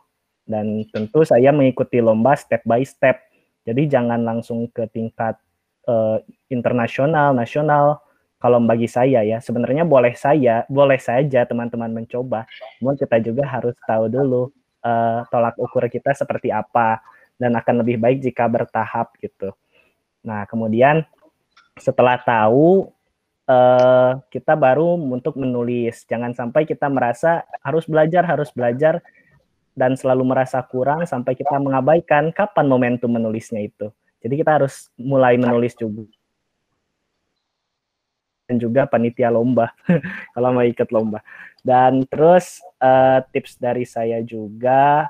dan 0.49 0.83
tentu 0.89 1.21
saya 1.21 1.53
mengikuti 1.53 2.01
lomba 2.01 2.33
step 2.33 2.65
by 2.65 2.81
step. 2.81 3.21
Jadi 3.63 3.87
jangan 3.87 4.25
langsung 4.25 4.67
ke 4.73 4.89
tingkat 4.89 5.37
uh, 5.85 6.17
internasional, 6.49 7.31
nasional. 7.31 8.01
Kalau 8.41 8.59
bagi 8.59 8.91
saya 8.91 9.23
ya, 9.23 9.39
sebenarnya 9.39 9.87
boleh 9.87 10.17
saya, 10.19 10.67
boleh 10.67 10.99
saja 10.99 11.47
teman-teman 11.47 12.03
mencoba. 12.03 12.43
Namun 12.83 12.99
kita 12.99 13.23
juga 13.23 13.47
harus 13.47 13.71
tahu 13.87 14.11
dulu 14.11 14.51
uh, 14.83 15.23
tolak 15.31 15.55
ukur 15.55 15.87
kita 15.87 16.11
seperti 16.11 16.51
apa 16.51 16.99
dan 17.39 17.55
akan 17.55 17.85
lebih 17.85 18.03
baik 18.03 18.19
jika 18.19 18.51
bertahap 18.51 19.15
gitu. 19.23 19.55
Nah, 20.27 20.43
kemudian 20.43 21.07
setelah 21.77 22.21
tahu 22.21 22.91
uh, 23.47 24.19
kita 24.29 24.53
baru 24.53 24.95
untuk 24.97 25.39
menulis. 25.39 26.05
Jangan 26.07 26.35
sampai 26.35 26.67
kita 26.67 26.87
merasa 26.87 27.43
harus 27.63 27.85
belajar, 27.87 28.23
harus 28.25 28.49
belajar 28.53 29.01
dan 29.73 29.97
selalu 29.97 30.23
merasa 30.29 30.61
kurang 30.61 31.03
sampai 31.09 31.33
kita 31.33 31.57
mengabaikan 31.57 32.29
kapan 32.29 32.69
momentum 32.69 33.09
menulisnya 33.09 33.65
itu. 33.65 33.89
Jadi 34.21 34.33
kita 34.39 34.61
harus 34.61 34.87
mulai 34.95 35.35
menulis 35.35 35.75
juga. 35.75 36.07
Dan 38.47 38.59
juga 38.59 38.85
panitia 38.85 39.33
lomba 39.33 39.71
kalau 40.35 40.49
mau 40.53 40.63
ikut 40.63 40.89
lomba. 40.93 41.19
Dan 41.63 42.05
terus 42.07 42.59
uh, 42.79 43.23
tips 43.31 43.55
dari 43.55 43.87
saya 43.87 44.19
juga 44.19 45.07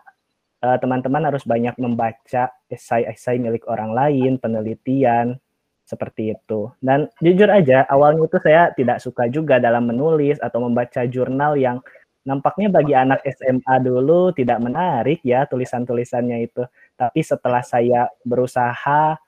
eh, 0.61 0.77
teman-teman 0.77 1.25
uh, 1.25 1.27
harus 1.33 1.41
banyak 1.41 1.73
membaca 1.81 2.53
esai-esai 2.69 3.41
milik 3.41 3.65
orang 3.65 3.89
lain, 3.89 4.37
penelitian, 4.37 5.41
seperti 5.83 6.33
itu. 6.33 6.71
Dan 6.79 7.11
jujur 7.19 7.51
aja, 7.51 7.83
awalnya 7.91 8.25
itu 8.25 8.39
saya 8.39 8.71
tidak 8.73 9.03
suka 9.03 9.27
juga 9.27 9.59
dalam 9.59 9.87
menulis 9.87 10.39
atau 10.39 10.63
membaca 10.63 11.03
jurnal 11.05 11.59
yang 11.59 11.83
nampaknya 12.23 12.71
bagi 12.71 12.95
anak 12.95 13.19
SMA 13.27 13.75
dulu 13.83 14.31
tidak 14.31 14.63
menarik 14.63 15.19
ya 15.27 15.43
tulisan-tulisannya 15.47 16.47
itu. 16.47 16.63
Tapi 16.95 17.19
setelah 17.19 17.61
saya 17.61 18.07
berusaha 18.23 19.19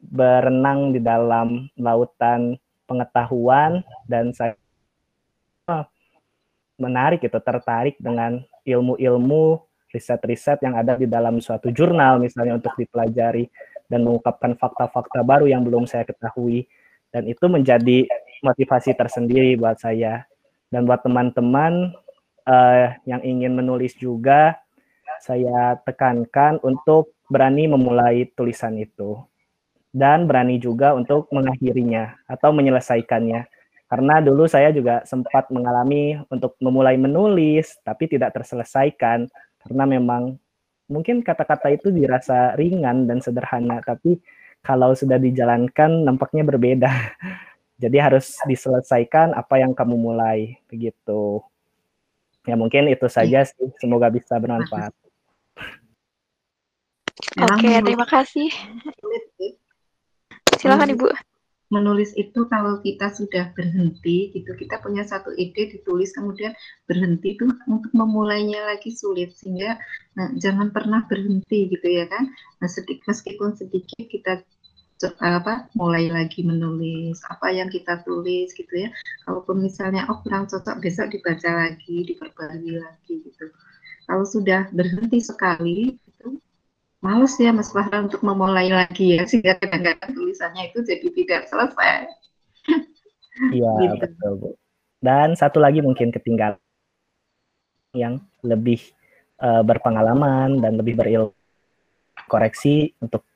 berenang 0.00 0.96
di 0.96 1.00
dalam 1.00 1.68
lautan 1.78 2.58
pengetahuan 2.90 3.86
dan 4.10 4.34
saya 4.34 4.56
menarik 6.80 7.22
itu 7.22 7.38
tertarik 7.38 7.94
dengan 8.00 8.40
ilmu-ilmu 8.64 9.60
riset-riset 9.92 10.64
yang 10.64 10.74
ada 10.74 10.96
di 10.96 11.04
dalam 11.04 11.38
suatu 11.38 11.68
jurnal 11.70 12.18
misalnya 12.18 12.56
untuk 12.56 12.72
dipelajari 12.80 13.46
dan 13.90 14.06
mengungkapkan 14.06 14.54
fakta-fakta 14.54 15.26
baru 15.26 15.50
yang 15.50 15.66
belum 15.66 15.84
saya 15.84 16.06
ketahui. 16.06 16.70
Dan 17.10 17.26
itu 17.26 17.50
menjadi 17.50 18.06
motivasi 18.46 18.94
tersendiri 18.94 19.58
buat 19.58 19.82
saya. 19.82 20.24
Dan 20.70 20.86
buat 20.86 21.02
teman-teman 21.02 21.90
uh, 22.46 22.94
yang 23.02 23.20
ingin 23.26 23.58
menulis 23.58 23.98
juga 23.98 24.62
saya 25.18 25.74
tekankan 25.82 26.62
untuk 26.62 27.12
berani 27.26 27.66
memulai 27.66 28.30
tulisan 28.38 28.78
itu. 28.78 29.18
Dan 29.90 30.30
berani 30.30 30.62
juga 30.62 30.94
untuk 30.94 31.26
mengakhirinya 31.34 32.14
atau 32.30 32.54
menyelesaikannya. 32.54 33.50
Karena 33.90 34.22
dulu 34.22 34.46
saya 34.46 34.70
juga 34.70 35.02
sempat 35.02 35.50
mengalami 35.50 36.14
untuk 36.30 36.54
memulai 36.62 36.94
menulis 36.94 37.74
tapi 37.82 38.06
tidak 38.06 38.38
terselesaikan. 38.38 39.26
Karena 39.58 39.84
memang 39.90 40.38
mungkin 40.90 41.22
kata-kata 41.22 41.70
itu 41.70 41.94
dirasa 41.94 42.58
ringan 42.58 43.06
dan 43.06 43.22
sederhana 43.22 43.78
tapi 43.80 44.18
kalau 44.60 44.92
sudah 44.92 45.16
dijalankan 45.16 46.04
nampaknya 46.04 46.44
berbeda. 46.44 46.90
Jadi 47.80 47.96
harus 47.96 48.36
diselesaikan 48.44 49.32
apa 49.32 49.56
yang 49.56 49.72
kamu 49.72 49.96
mulai 49.96 50.60
begitu. 50.68 51.40
Ya 52.44 52.52
mungkin 52.52 52.92
itu 52.92 53.08
saja 53.08 53.40
sih. 53.48 53.72
Semoga 53.80 54.12
bisa 54.12 54.36
bermanfaat. 54.36 54.92
Oke, 57.40 57.56
okay, 57.56 57.80
terima 57.80 58.04
kasih. 58.04 58.52
Silakan 60.60 60.92
Ibu. 60.92 61.08
Menulis 61.70 62.10
itu 62.18 62.50
kalau 62.50 62.82
kita 62.82 63.14
sudah 63.14 63.54
berhenti 63.54 64.34
gitu, 64.34 64.50
kita 64.58 64.82
punya 64.82 65.06
satu 65.06 65.30
ide 65.38 65.70
ditulis 65.70 66.10
kemudian 66.10 66.50
berhenti 66.90 67.38
itu 67.38 67.46
untuk 67.70 67.94
memulainya 67.94 68.66
lagi 68.66 68.90
sulit. 68.90 69.38
Sehingga 69.38 69.78
nah, 70.18 70.34
jangan 70.34 70.74
pernah 70.74 71.06
berhenti 71.06 71.70
gitu 71.70 71.86
ya 71.86 72.10
kan. 72.10 72.26
Nah, 72.58 72.68
sedikit 72.68 73.06
meskipun 73.06 73.54
sedikit 73.54 74.02
kita 74.10 74.42
apa 75.24 75.72
mulai 75.72 76.12
lagi 76.12 76.44
menulis 76.44 77.24
apa 77.24 77.48
yang 77.54 77.72
kita 77.72 78.02
tulis 78.04 78.52
gitu 78.52 78.74
ya. 78.74 78.90
Kalaupun 79.24 79.64
misalnya 79.64 80.04
oh 80.10 80.20
kurang 80.26 80.50
cocok 80.50 80.76
besok 80.82 81.08
dibaca 81.14 81.48
lagi 81.54 82.04
diperbarui 82.04 82.76
lagi 82.76 83.14
gitu. 83.24 83.46
Kalau 84.04 84.26
sudah 84.26 84.66
berhenti 84.74 85.22
sekali 85.22 85.94
males 87.00 87.34
ya 87.40 87.50
Mas 87.52 87.72
Fahra 87.72 88.04
untuk 88.04 88.20
memulai 88.20 88.68
lagi 88.68 89.16
ya 89.16 89.24
sehingga 89.24 89.56
kadang-kadang 89.56 90.12
tulisannya 90.12 90.72
itu 90.72 90.84
jadi 90.84 91.06
tidak 91.16 91.42
selesai 91.48 92.08
iya 93.52 93.72
gitu. 93.84 93.94
betul 94.04 94.32
Bu 94.36 94.50
dan 95.00 95.32
satu 95.32 95.64
lagi 95.64 95.80
mungkin 95.80 96.12
ketinggalan 96.12 96.60
yang 97.96 98.20
lebih 98.44 98.78
uh, 99.40 99.64
berpengalaman 99.64 100.60
dan 100.60 100.76
lebih 100.76 100.94
berilmu 100.94 101.34
koreksi 102.30 102.94
untuk 103.02 103.26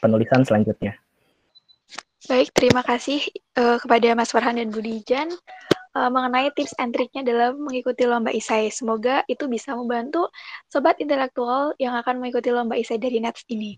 penulisan 0.00 0.46
selanjutnya. 0.46 0.96
Baik, 2.24 2.54
terima 2.54 2.80
kasih 2.80 3.20
uh, 3.58 3.76
kepada 3.76 4.14
Mas 4.16 4.32
Farhan 4.32 4.56
dan 4.56 4.72
Budi 4.72 5.04
Jan 5.04 5.28
uh, 5.98 6.10
mengenai 6.14 6.54
tips 6.54 6.78
and 6.78 6.94
triknya 6.94 7.26
dalam 7.26 7.58
mengikuti 7.58 8.06
lomba 8.06 8.30
isai. 8.30 8.70
Semoga 8.70 9.26
itu 9.26 9.50
bisa 9.50 9.74
membantu 9.74 10.30
sobat 10.70 11.02
intelektual 11.02 11.74
yang 11.82 11.98
akan 11.98 12.22
mengikuti 12.22 12.54
lomba 12.54 12.78
isai 12.78 13.02
dari 13.02 13.18
Nets 13.18 13.42
ini. 13.50 13.74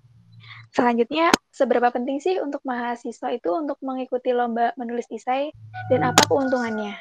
Selanjutnya, 0.71 1.35
seberapa 1.51 1.91
penting 1.91 2.23
sih 2.23 2.39
untuk 2.39 2.63
mahasiswa 2.63 3.35
itu 3.35 3.51
untuk 3.51 3.81
mengikuti 3.83 4.31
lomba 4.31 4.71
menulis 4.79 5.09
isai 5.11 5.51
dan 5.91 6.07
apa 6.07 6.23
keuntungannya? 6.31 6.95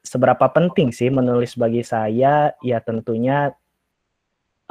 Seberapa 0.00 0.48
penting 0.48 0.88
sih 0.94 1.12
menulis 1.12 1.52
bagi 1.58 1.84
saya? 1.84 2.56
Ya 2.64 2.78
tentunya 2.80 3.52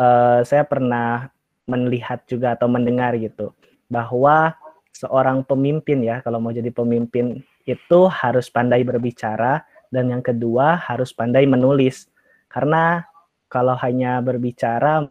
uh, 0.02 0.42
saya 0.42 0.66
pernah 0.66 1.30
melihat 1.70 2.24
juga 2.26 2.56
atau 2.58 2.66
mendengar 2.66 3.14
gitu 3.20 3.54
bahwa 3.86 4.56
seorang 4.98 5.46
pemimpin 5.46 6.02
ya, 6.02 6.26
kalau 6.26 6.42
mau 6.42 6.50
jadi 6.50 6.74
pemimpin 6.74 7.46
itu 7.70 8.00
harus 8.10 8.50
pandai 8.50 8.82
berbicara 8.82 9.62
dan 9.94 10.10
yang 10.10 10.26
kedua 10.26 10.82
harus 10.82 11.14
pandai 11.14 11.46
menulis. 11.46 12.10
Karena 12.50 13.06
kalau 13.48 13.78
hanya 13.78 14.20
berbicara 14.20 15.06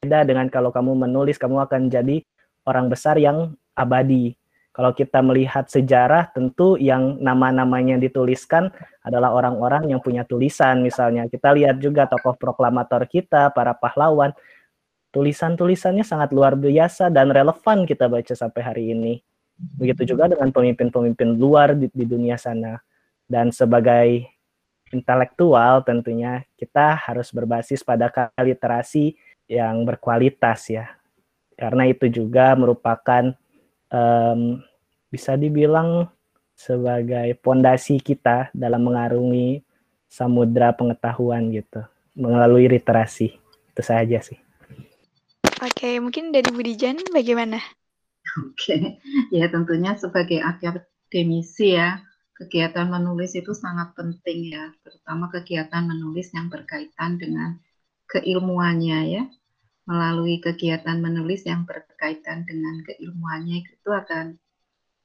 beda 0.00 0.22
dengan 0.22 0.46
kalau 0.48 0.70
kamu 0.70 1.08
menulis 1.08 1.36
kamu 1.36 1.66
akan 1.66 1.90
jadi 1.90 2.22
orang 2.64 2.86
besar 2.88 3.18
yang 3.20 3.54
abadi. 3.74 4.34
Kalau 4.76 4.92
kita 4.92 5.24
melihat 5.24 5.72
sejarah 5.72 6.36
tentu 6.36 6.76
yang 6.76 7.16
nama-namanya 7.16 7.96
dituliskan 7.96 8.68
adalah 9.00 9.32
orang-orang 9.32 9.88
yang 9.88 10.04
punya 10.04 10.20
tulisan 10.28 10.84
misalnya. 10.84 11.24
Kita 11.32 11.56
lihat 11.56 11.80
juga 11.80 12.04
tokoh 12.04 12.36
proklamator 12.36 13.08
kita, 13.08 13.56
para 13.56 13.72
pahlawan 13.72 14.36
tulisan-tulisannya 15.10 16.04
sangat 16.04 16.30
luar 16.34 16.54
biasa 16.58 17.08
dan 17.08 17.30
relevan 17.30 17.84
kita 17.88 18.10
baca 18.10 18.34
sampai 18.34 18.62
hari 18.62 18.84
ini. 18.92 19.20
Begitu 19.56 20.12
juga 20.14 20.28
dengan 20.28 20.52
pemimpin-pemimpin 20.52 21.36
luar 21.36 21.72
di, 21.72 21.88
di 21.88 22.04
dunia 22.04 22.36
sana. 22.36 22.76
Dan 23.26 23.50
sebagai 23.50 24.28
intelektual 24.94 25.82
tentunya 25.82 26.44
kita 26.54 26.94
harus 26.94 27.34
berbasis 27.34 27.82
pada 27.82 28.12
literasi 28.38 29.16
yang 29.50 29.82
berkualitas 29.82 30.70
ya. 30.70 30.86
Karena 31.56 31.88
itu 31.88 32.06
juga 32.12 32.52
merupakan 32.52 33.32
um, 33.88 34.60
bisa 35.08 35.34
dibilang 35.34 36.12
sebagai 36.52 37.36
pondasi 37.40 38.00
kita 38.00 38.52
dalam 38.52 38.84
mengarungi 38.84 39.64
samudra 40.08 40.72
pengetahuan 40.76 41.48
gitu 41.52 41.84
melalui 42.16 42.68
literasi. 42.68 43.36
Itu 43.72 43.82
saja 43.84 44.20
sih. 44.20 44.45
Oke, 45.56 45.96
mungkin 46.04 46.36
dari 46.36 46.52
Budi 46.52 46.76
Jan 46.76 47.00
bagaimana? 47.16 47.56
Oke, 48.44 49.00
ya 49.32 49.48
tentunya 49.48 49.96
sebagai 49.96 50.44
akademisi 50.44 51.72
ya, 51.72 52.04
kegiatan 52.36 52.92
menulis 52.92 53.32
itu 53.32 53.56
sangat 53.56 53.96
penting 53.96 54.52
ya, 54.52 54.68
terutama 54.84 55.32
kegiatan 55.32 55.88
menulis 55.88 56.28
yang 56.36 56.52
berkaitan 56.52 57.16
dengan 57.16 57.56
keilmuannya 58.12 59.00
ya. 59.08 59.24
Melalui 59.88 60.44
kegiatan 60.44 61.00
menulis 61.00 61.48
yang 61.48 61.64
berkaitan 61.64 62.44
dengan 62.44 62.84
keilmuannya 62.84 63.64
itu 63.64 63.88
akan 63.88 64.36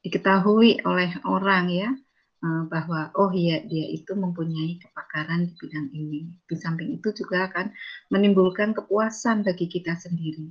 diketahui 0.04 0.84
oleh 0.84 1.16
orang 1.24 1.72
ya, 1.72 1.90
bahwa 2.42 3.14
oh 3.22 3.30
iya 3.30 3.62
dia 3.62 3.86
itu 3.86 4.18
mempunyai 4.18 4.82
kepakaran 4.82 5.46
di 5.46 5.54
bidang 5.62 5.88
ini. 5.94 6.26
Di 6.50 6.58
samping 6.58 6.98
itu 6.98 7.14
juga 7.14 7.46
akan 7.46 7.70
menimbulkan 8.10 8.74
kepuasan 8.74 9.46
bagi 9.46 9.70
kita 9.70 9.94
sendiri. 9.94 10.50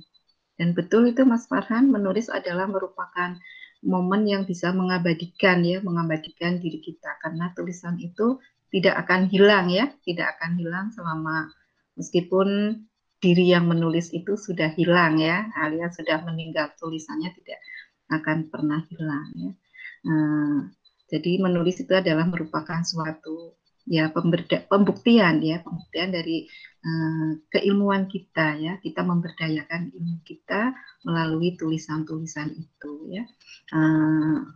Dan 0.55 0.71
betul 0.71 1.11
itu 1.11 1.27
Mas 1.27 1.51
Farhan 1.51 1.91
menulis 1.91 2.31
adalah 2.31 2.69
merupakan 2.69 3.35
momen 3.83 4.29
yang 4.29 4.43
bisa 4.47 4.71
mengabadikan 4.71 5.65
ya, 5.65 5.81
mengabadikan 5.81 6.61
diri 6.61 6.79
kita 6.79 7.17
karena 7.19 7.51
tulisan 7.57 7.97
itu 7.99 8.39
tidak 8.71 9.03
akan 9.03 9.27
hilang 9.27 9.67
ya, 9.67 9.91
tidak 10.07 10.37
akan 10.37 10.55
hilang 10.55 10.87
selama 10.95 11.51
meskipun 11.99 12.79
diri 13.19 13.51
yang 13.51 13.67
menulis 13.67 14.15
itu 14.15 14.39
sudah 14.39 14.71
hilang 14.79 15.19
ya, 15.19 15.49
alias 15.59 15.97
sudah 15.99 16.23
meninggal 16.23 16.71
tulisannya 16.79 17.35
tidak 17.35 17.59
akan 18.09 18.47
pernah 18.47 18.79
hilang 18.87 19.27
ya. 19.35 19.51
Nah, 20.07 20.71
jadi 21.11 21.43
menulis 21.43 21.83
itu 21.83 21.91
adalah 21.91 22.23
merupakan 22.23 22.79
suatu 22.87 23.59
ya 23.83 24.07
pemberda, 24.15 24.63
pembuktian 24.71 25.43
ya 25.43 25.59
pembuktian 25.59 26.15
dari 26.15 26.47
uh, 26.87 27.35
keilmuan 27.51 28.07
kita 28.07 28.55
ya. 28.55 28.73
Kita 28.79 29.03
memberdayakan 29.03 29.91
ilmu 29.91 30.23
kita 30.23 30.71
melalui 31.03 31.59
tulisan-tulisan 31.59 32.55
itu 32.55 32.93
ya. 33.11 33.27
Uh, 33.75 34.47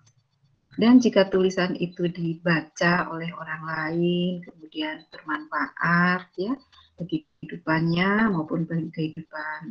dan 0.79 0.99
jika 0.99 1.27
tulisan 1.27 1.75
itu 1.79 2.07
dibaca 2.11 3.07
oleh 3.11 3.31
orang 3.31 3.63
lain 3.63 4.31
kemudian 4.43 5.07
bermanfaat 5.07 6.27
ya 6.35 6.51
bagi 6.99 7.23
kehidupannya 7.23 8.31
maupun 8.35 8.67
bagi 8.67 8.91
kehidupan 8.91 9.61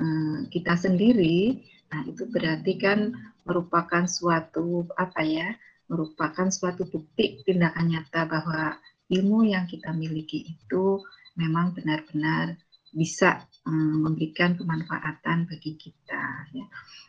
uh, 0.00 0.38
kita 0.48 0.80
sendiri 0.80 1.60
nah 1.92 2.04
itu 2.08 2.24
berarti 2.28 2.72
kan 2.80 3.12
merupakan 3.44 4.04
suatu 4.08 4.88
apa 4.96 5.20
ya 5.24 5.48
merupakan 5.88 6.48
suatu 6.52 6.84
bukti 6.84 7.40
tindakan 7.48 7.88
nyata 7.90 8.28
bahwa 8.28 8.76
ilmu 9.08 9.48
yang 9.48 9.64
kita 9.64 9.90
miliki 9.96 10.44
itu 10.44 11.00
memang 11.40 11.72
benar-benar 11.72 12.60
bisa 12.92 13.44
um, 13.64 14.04
memberikan 14.04 14.56
kemanfaatan 14.56 15.48
bagi 15.48 15.76
kita. 15.76 16.24
Ya. 16.52 16.66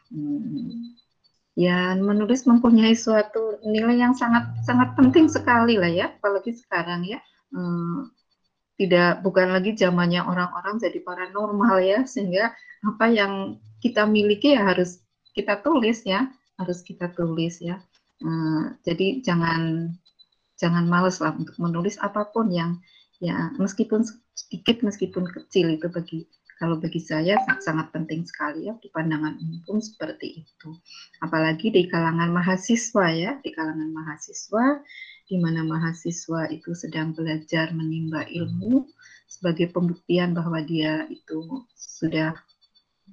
Hmm. 0.10 0.96
ya, 1.54 1.94
menulis 2.00 2.48
mempunyai 2.48 2.96
suatu 2.96 3.60
nilai 3.68 4.00
yang 4.00 4.16
sangat 4.16 4.48
sangat 4.64 4.96
penting 4.96 5.28
sekali 5.28 5.76
lah 5.76 5.92
ya, 5.92 6.08
apalagi 6.16 6.56
sekarang 6.56 7.04
ya. 7.04 7.20
Hmm, 7.52 8.10
tidak 8.80 9.20
bukan 9.28 9.52
lagi 9.52 9.76
zamannya 9.76 10.24
orang-orang 10.24 10.80
jadi 10.80 11.04
paranormal 11.04 11.84
ya, 11.84 12.00
sehingga 12.08 12.56
apa 12.88 13.06
yang 13.12 13.60
kita 13.84 14.08
miliki 14.08 14.56
ya 14.56 14.72
harus 14.72 15.04
kita 15.36 15.60
tulis 15.60 16.08
ya, 16.08 16.32
harus 16.56 16.80
kita 16.84 17.12
tulis 17.12 17.60
ya. 17.60 17.84
Uh, 18.20 18.76
jadi 18.84 19.24
jangan 19.24 19.94
jangan 20.60 20.86
males 20.92 21.24
lah 21.24 21.32
untuk 21.32 21.56
menulis 21.56 21.96
apa 22.04 22.28
pun 22.36 22.52
yang 22.52 22.76
ya 23.24 23.52
meskipun 23.56 24.04
sedikit 24.36 24.84
meskipun 24.84 25.24
kecil 25.28 25.72
itu 25.72 25.88
bagi 25.88 26.28
kalau 26.60 26.76
bagi 26.76 27.00
saya 27.00 27.40
sangat 27.64 27.88
penting 27.96 28.28
sekali 28.28 28.68
ya 28.68 28.76
di 28.84 28.92
pandangan 28.92 29.40
umum 29.40 29.80
seperti 29.80 30.44
itu. 30.44 30.76
Apalagi 31.24 31.72
di 31.72 31.88
kalangan 31.88 32.36
mahasiswa 32.36 33.06
ya 33.16 33.40
di 33.40 33.56
kalangan 33.56 33.88
mahasiswa 33.96 34.84
di 35.32 35.40
mana 35.40 35.64
mahasiswa 35.64 36.52
itu 36.52 36.76
sedang 36.76 37.16
belajar 37.16 37.72
menimba 37.72 38.28
ilmu 38.28 38.84
sebagai 39.32 39.72
pembuktian 39.72 40.36
bahwa 40.36 40.60
dia 40.60 41.08
itu 41.08 41.64
sudah 41.78 42.36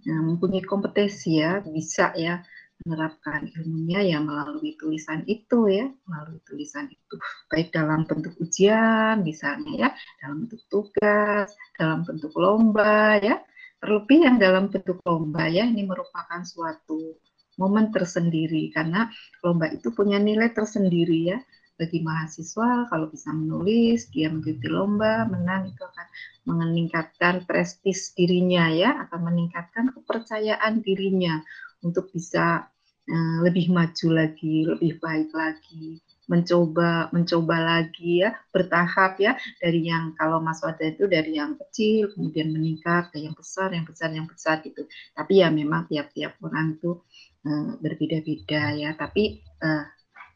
ya, 0.02 0.16
mempunyai 0.18 0.66
kompetensi 0.66 1.38
ya, 1.38 1.62
bisa 1.62 2.10
ya 2.18 2.42
menerapkan 2.84 3.48
ilmunya 3.56 4.00
ya 4.04 4.18
melalui 4.20 4.76
tulisan 4.76 5.24
itu 5.24 5.70
ya, 5.72 5.86
melalui 6.04 6.40
tulisan 6.44 6.86
itu. 6.92 7.14
Baik 7.48 7.72
dalam 7.72 8.04
bentuk 8.04 8.36
ujian 8.42 9.24
misalnya 9.24 9.72
ya, 9.72 9.88
dalam 10.20 10.44
bentuk 10.44 10.62
tugas, 10.68 11.48
dalam 11.80 12.04
bentuk 12.04 12.32
lomba 12.36 13.16
ya. 13.22 13.40
Terlebih 13.80 14.18
yang 14.24 14.36
dalam 14.36 14.68
bentuk 14.68 15.00
lomba 15.04 15.48
ya, 15.48 15.64
ini 15.64 15.84
merupakan 15.88 16.42
suatu 16.44 17.16
momen 17.56 17.88
tersendiri 17.88 18.68
karena 18.76 19.08
lomba 19.40 19.72
itu 19.72 19.88
punya 19.96 20.20
nilai 20.20 20.52
tersendiri 20.52 21.32
ya. 21.32 21.38
Bagi 21.76 22.00
mahasiswa 22.00 22.88
kalau 22.88 23.12
bisa 23.12 23.36
menulis 23.36 24.08
dia 24.08 24.32
mengikuti 24.32 24.64
lomba 24.64 25.28
menang 25.28 25.68
itu 25.68 25.84
akan 25.84 26.06
meningkatkan 26.48 27.44
prestis 27.44 28.16
dirinya 28.16 28.72
ya 28.72 29.04
akan 29.04 29.20
meningkatkan 29.28 29.92
kepercayaan 29.92 30.80
dirinya 30.80 31.44
untuk 31.84 32.12
bisa 32.12 32.68
uh, 33.10 33.38
lebih 33.42 33.72
maju 33.72 34.08
lagi 34.12 34.66
lebih 34.66 35.00
baik 35.00 35.30
lagi 35.32 36.00
mencoba 36.26 37.08
mencoba 37.14 37.56
lagi 37.62 38.26
ya 38.26 38.34
bertahap 38.50 39.18
ya 39.22 39.38
dari 39.62 39.86
yang 39.86 40.12
kalau 40.18 40.42
Mas 40.42 40.58
Wada 40.58 40.82
itu 40.82 41.06
dari 41.06 41.38
yang 41.38 41.54
kecil 41.54 42.10
kemudian 42.12 42.50
meningkat 42.50 43.14
ke 43.14 43.22
yang 43.22 43.34
besar 43.34 43.70
yang 43.70 43.86
besar 43.86 44.10
yang 44.10 44.26
besar 44.26 44.58
gitu. 44.66 44.86
Tapi 45.14 45.42
ya 45.42 45.48
memang 45.54 45.86
tiap-tiap 45.86 46.34
orang 46.42 46.74
itu 46.78 46.98
uh, 47.46 47.78
berbeda-beda 47.78 48.74
ya. 48.74 48.90
Tapi 48.98 49.38
uh, 49.62 49.86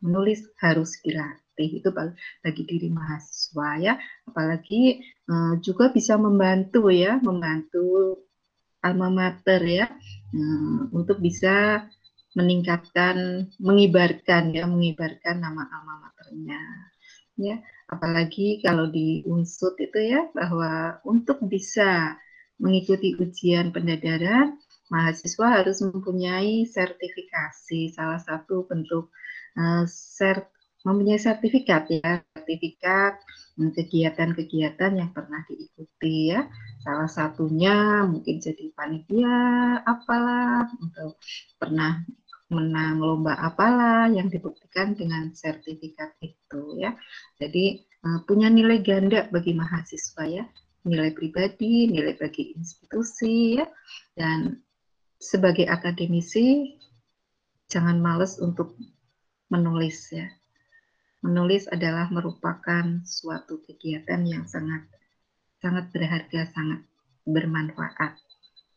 menulis 0.06 0.46
harus 0.62 0.94
dilatih. 1.02 1.82
Itu 1.82 1.90
bagi 1.92 2.62
diri 2.64 2.88
mahasiswa 2.88 3.68
ya. 3.82 3.94
Apalagi 4.30 5.02
uh, 5.26 5.58
juga 5.58 5.90
bisa 5.90 6.14
membantu 6.14 6.86
ya 6.94 7.18
membantu 7.18 8.14
alma 8.80 9.12
mater 9.12 9.60
ya 9.66 9.86
uh, 10.34 10.80
untuk 10.94 11.18
bisa 11.18 11.86
meningkatkan 12.38 13.48
mengibarkan 13.58 14.54
ya 14.54 14.64
mengibarkan 14.66 15.42
nama 15.42 15.66
alma 15.66 16.06
maternya 16.06 16.62
ya 17.34 17.56
apalagi 17.90 18.62
kalau 18.62 18.86
di 18.86 19.26
unsut 19.26 19.74
itu 19.82 19.98
ya 19.98 20.30
bahwa 20.30 21.02
untuk 21.02 21.42
bisa 21.50 22.14
mengikuti 22.62 23.18
ujian 23.18 23.74
pendadaran 23.74 24.54
mahasiswa 24.90 25.62
harus 25.62 25.82
mempunyai 25.82 26.66
sertifikasi 26.66 27.90
salah 27.90 28.20
satu 28.22 28.66
bentuk 28.70 29.10
uh, 29.58 29.86
mempunyai 30.84 31.20
sertifikat 31.20 31.92
ya, 31.92 32.24
sertifikat 32.32 33.20
hmm, 33.56 33.70
kegiatan-kegiatan 33.76 34.92
yang 34.96 35.10
pernah 35.12 35.44
diikuti 35.44 36.32
ya. 36.32 36.48
Salah 36.80 37.10
satunya 37.12 38.08
mungkin 38.08 38.40
jadi 38.40 38.72
panitia 38.72 39.36
apalah 39.84 40.64
atau 40.64 41.12
pernah 41.60 42.00
menang 42.50 42.98
lomba 42.98 43.36
apalah 43.36 44.08
yang 44.08 44.32
dibuktikan 44.32 44.96
dengan 44.96 45.30
sertifikat 45.36 46.16
itu 46.24 46.80
ya. 46.80 46.96
Jadi 47.36 47.84
uh, 48.00 48.24
punya 48.24 48.48
nilai 48.48 48.80
ganda 48.80 49.28
bagi 49.28 49.52
mahasiswa 49.52 50.24
ya, 50.24 50.44
nilai 50.88 51.12
pribadi, 51.12 51.86
nilai 51.86 52.16
bagi 52.16 52.56
institusi 52.56 53.60
ya. 53.60 53.68
Dan 54.16 54.58
sebagai 55.20 55.68
akademisi 55.68 56.80
jangan 57.68 58.00
males 58.00 58.40
untuk 58.40 58.74
menulis 59.52 60.16
ya. 60.16 60.26
Menulis 61.20 61.68
adalah 61.68 62.08
merupakan 62.08 63.04
suatu 63.04 63.60
kegiatan 63.68 64.24
yang 64.24 64.48
sangat 64.48 64.88
sangat 65.60 65.92
berharga, 65.92 66.48
sangat 66.50 66.80
bermanfaat. 67.28 68.16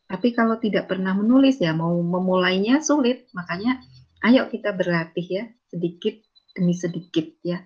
Tapi 0.04 0.36
kalau 0.36 0.60
tidak 0.60 0.86
pernah 0.86 1.16
menulis 1.16 1.58
ya 1.58 1.72
mau 1.72 1.96
memulainya 1.96 2.84
sulit, 2.84 3.26
makanya 3.32 3.80
ayo 4.22 4.46
kita 4.52 4.76
berlatih 4.76 5.26
ya 5.26 5.44
sedikit 5.72 6.20
demi 6.52 6.76
sedikit 6.76 7.26
ya. 7.40 7.64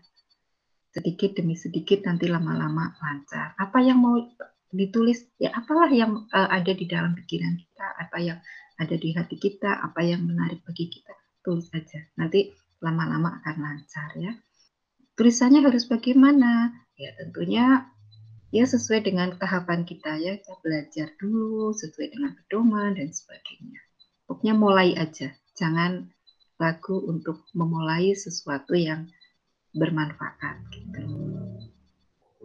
Sedikit 0.88 1.36
demi 1.36 1.58
sedikit 1.58 2.06
nanti 2.06 2.30
lama-lama 2.30 2.96
lancar. 3.02 3.52
Apa 3.58 3.84
yang 3.84 4.00
mau 4.00 4.16
ditulis 4.72 5.28
ya 5.36 5.52
apalah 5.52 5.90
yang 5.92 6.24
uh, 6.30 6.48
ada 6.48 6.72
di 6.72 6.86
dalam 6.88 7.12
pikiran 7.18 7.58
kita, 7.58 7.86
apa 7.98 8.16
yang 8.22 8.38
ada 8.78 8.94
di 8.94 9.10
hati 9.12 9.36
kita, 9.36 9.82
apa 9.82 10.00
yang 10.06 10.24
menarik 10.24 10.62
bagi 10.62 10.86
kita, 10.88 11.12
tulis 11.42 11.66
aja. 11.74 12.00
Nanti 12.16 12.54
lama-lama 12.78 13.42
akan 13.42 13.56
lancar 13.58 14.14
ya. 14.14 14.32
Tulisannya 15.18 15.66
harus 15.66 15.90
bagaimana? 15.90 16.70
Ya 16.94 17.10
tentunya 17.18 17.90
ya 18.48 18.64
sesuai 18.64 19.04
dengan 19.04 19.36
tahapan 19.36 19.84
kita 19.84 20.16
ya, 20.16 20.40
kita 20.40 20.54
belajar 20.64 21.08
dulu 21.20 21.72
sesuai 21.76 22.08
dengan 22.16 22.32
pedoman 22.36 22.96
dan 22.96 23.12
sebagainya. 23.12 23.80
Pokoknya 24.24 24.54
mulai 24.56 24.96
aja, 24.96 25.32
jangan 25.56 26.08
ragu 26.58 26.98
untuk 27.06 27.46
memulai 27.54 28.12
sesuatu 28.12 28.74
yang 28.74 29.08
bermanfaat 29.76 30.56
gitu. 30.74 31.00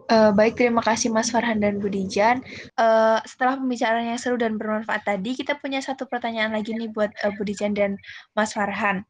Uh, 0.04 0.28
baik, 0.36 0.60
terima 0.60 0.84
kasih 0.84 1.08
Mas 1.08 1.32
Farhan 1.32 1.64
dan 1.64 1.80
Bu 1.80 1.88
Dijan. 1.88 2.44
Uh, 2.76 3.16
setelah 3.24 3.56
pembicaraan 3.56 4.12
yang 4.12 4.20
seru 4.20 4.36
dan 4.36 4.60
bermanfaat 4.60 5.00
tadi, 5.00 5.32
kita 5.32 5.56
punya 5.56 5.80
satu 5.80 6.04
pertanyaan 6.04 6.52
lagi 6.52 6.76
nih 6.76 6.92
buat 6.92 7.08
uh, 7.24 7.32
Bu 7.32 7.48
Dijan 7.48 7.72
dan 7.72 7.96
Mas 8.36 8.52
Farhan. 8.52 9.08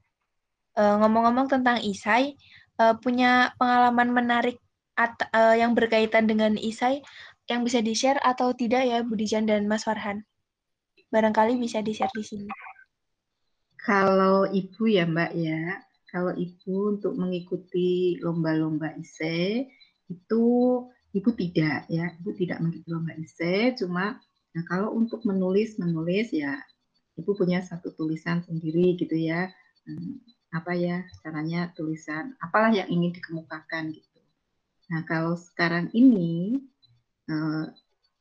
Uh, 0.78 1.02
ngomong-ngomong 1.02 1.50
tentang 1.50 1.83
Isai, 1.83 2.38
uh, 2.78 2.94
punya 2.94 3.50
pengalaman 3.59 4.14
menarik 4.14 4.62
at, 4.94 5.14
uh, 5.35 5.54
yang 5.54 5.74
berkaitan 5.74 6.26
dengan 6.30 6.54
Isai 6.59 7.02
yang 7.50 7.66
bisa 7.66 7.85
di-share 7.85 8.18
atau 8.24 8.57
tidak 8.57 8.88
ya 8.88 9.04
Bu 9.04 9.18
Dijan 9.18 9.44
dan 9.44 9.68
Mas 9.68 9.85
Farhan? 9.85 10.24
Barangkali 11.12 11.61
bisa 11.61 11.85
di-share 11.85 12.11
di 12.16 12.24
sini. 12.24 12.48
Kalau 13.85 14.48
Ibu 14.48 14.83
ya 14.88 15.04
Mbak 15.04 15.33
ya, 15.37 15.61
kalau 16.09 16.33
Ibu 16.33 16.96
untuk 16.96 17.12
mengikuti 17.20 18.16
lomba-lomba 18.24 18.96
ISE 18.96 19.68
itu 20.09 20.44
Ibu 21.12 21.30
tidak 21.37 21.85
ya, 21.92 22.09
Ibu 22.22 22.30
tidak 22.33 22.64
mengikuti 22.64 22.88
lomba 22.88 23.12
ISE, 23.20 23.76
cuma 23.76 24.16
nah 24.54 24.62
kalau 24.70 24.94
untuk 24.94 25.26
menulis 25.26 25.76
menulis 25.76 26.33
ya 26.33 26.57
Ibu 27.14 27.37
punya 27.37 27.61
satu 27.62 27.92
tulisan 27.94 28.42
sendiri 28.42 28.96
gitu 28.98 29.14
ya. 29.14 29.52
Hmm, 29.85 30.18
apa 30.54 30.72
ya 30.78 31.02
caranya 31.20 31.74
tulisan 31.74 32.38
apalah 32.38 32.70
yang 32.70 32.87
ingin 32.87 33.11
dikemukakan 33.11 33.90
gitu. 33.90 34.13
Nah 34.90 35.00
kalau 35.08 35.38
sekarang 35.38 35.88
ini 35.96 36.60
eh, 37.30 37.64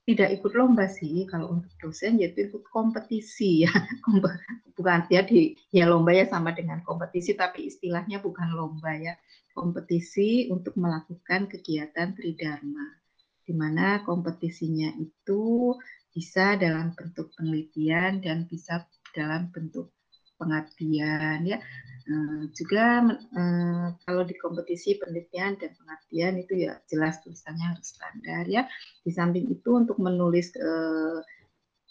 tidak 0.04 0.30
ikut 0.36 0.52
lomba 0.60 0.92
sih 0.92 1.24
kalau 1.32 1.56
untuk 1.56 1.72
dosen 1.80 2.20
yaitu 2.20 2.52
ikut 2.52 2.64
kompetisi 2.68 3.64
ya. 3.64 3.72
Bukan 4.78 5.06
ya 5.08 5.24
di 5.24 5.56
ya 5.72 5.88
lomba 5.88 6.12
ya 6.12 6.28
sama 6.28 6.52
dengan 6.52 6.84
kompetisi 6.84 7.38
tapi 7.38 7.70
istilahnya 7.70 8.20
bukan 8.20 8.58
lomba 8.58 8.92
ya. 8.98 9.14
Kompetisi 9.54 10.50
untuk 10.50 10.74
melakukan 10.82 11.46
kegiatan 11.46 12.18
tridharma 12.18 13.04
di 13.46 13.54
mana 13.54 14.02
kompetisinya 14.02 14.98
itu 14.98 15.76
bisa 16.10 16.58
dalam 16.58 16.96
bentuk 16.98 17.30
penelitian 17.38 18.18
dan 18.24 18.50
bisa 18.50 18.82
dalam 19.14 19.54
bentuk 19.54 19.94
pengabdian 20.42 21.46
ya 21.46 21.62
uh, 22.10 22.44
juga 22.52 23.04
uh, 23.12 23.88
kalau 24.04 24.24
di 24.28 24.36
kompetisi 24.40 25.00
penelitian 25.00 25.56
dan 25.60 25.72
pengabdian 25.78 26.36
itu 26.40 26.54
ya 26.68 26.80
jelas 26.88 27.22
tulisannya 27.24 27.76
harus 27.76 27.88
standar 27.96 28.44
ya 28.48 28.68
di 29.04 29.12
samping 29.12 29.48
itu 29.52 29.70
untuk 29.74 29.98
menulis 30.00 30.54
uh, 30.60 31.20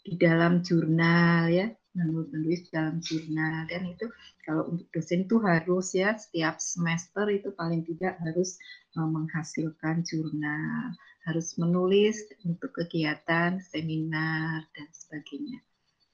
di 0.02 0.18
dalam 0.18 0.60
jurnal 0.66 1.46
ya 1.48 1.70
menulis 1.92 2.72
dalam 2.72 3.04
jurnal 3.04 3.68
dan 3.68 3.84
itu 3.84 4.08
kalau 4.48 4.64
untuk 4.72 4.88
dosen 4.96 5.28
itu 5.28 5.36
harus 5.44 5.92
ya 5.92 6.16
setiap 6.16 6.56
semester 6.56 7.28
itu 7.28 7.52
paling 7.52 7.84
tidak 7.84 8.16
harus 8.24 8.56
menghasilkan 8.96 10.00
jurnal 10.00 10.96
harus 11.22 11.54
menulis 11.54 12.18
untuk 12.42 12.74
kegiatan 12.74 13.62
seminar 13.62 14.66
dan 14.74 14.88
sebagainya. 14.90 15.62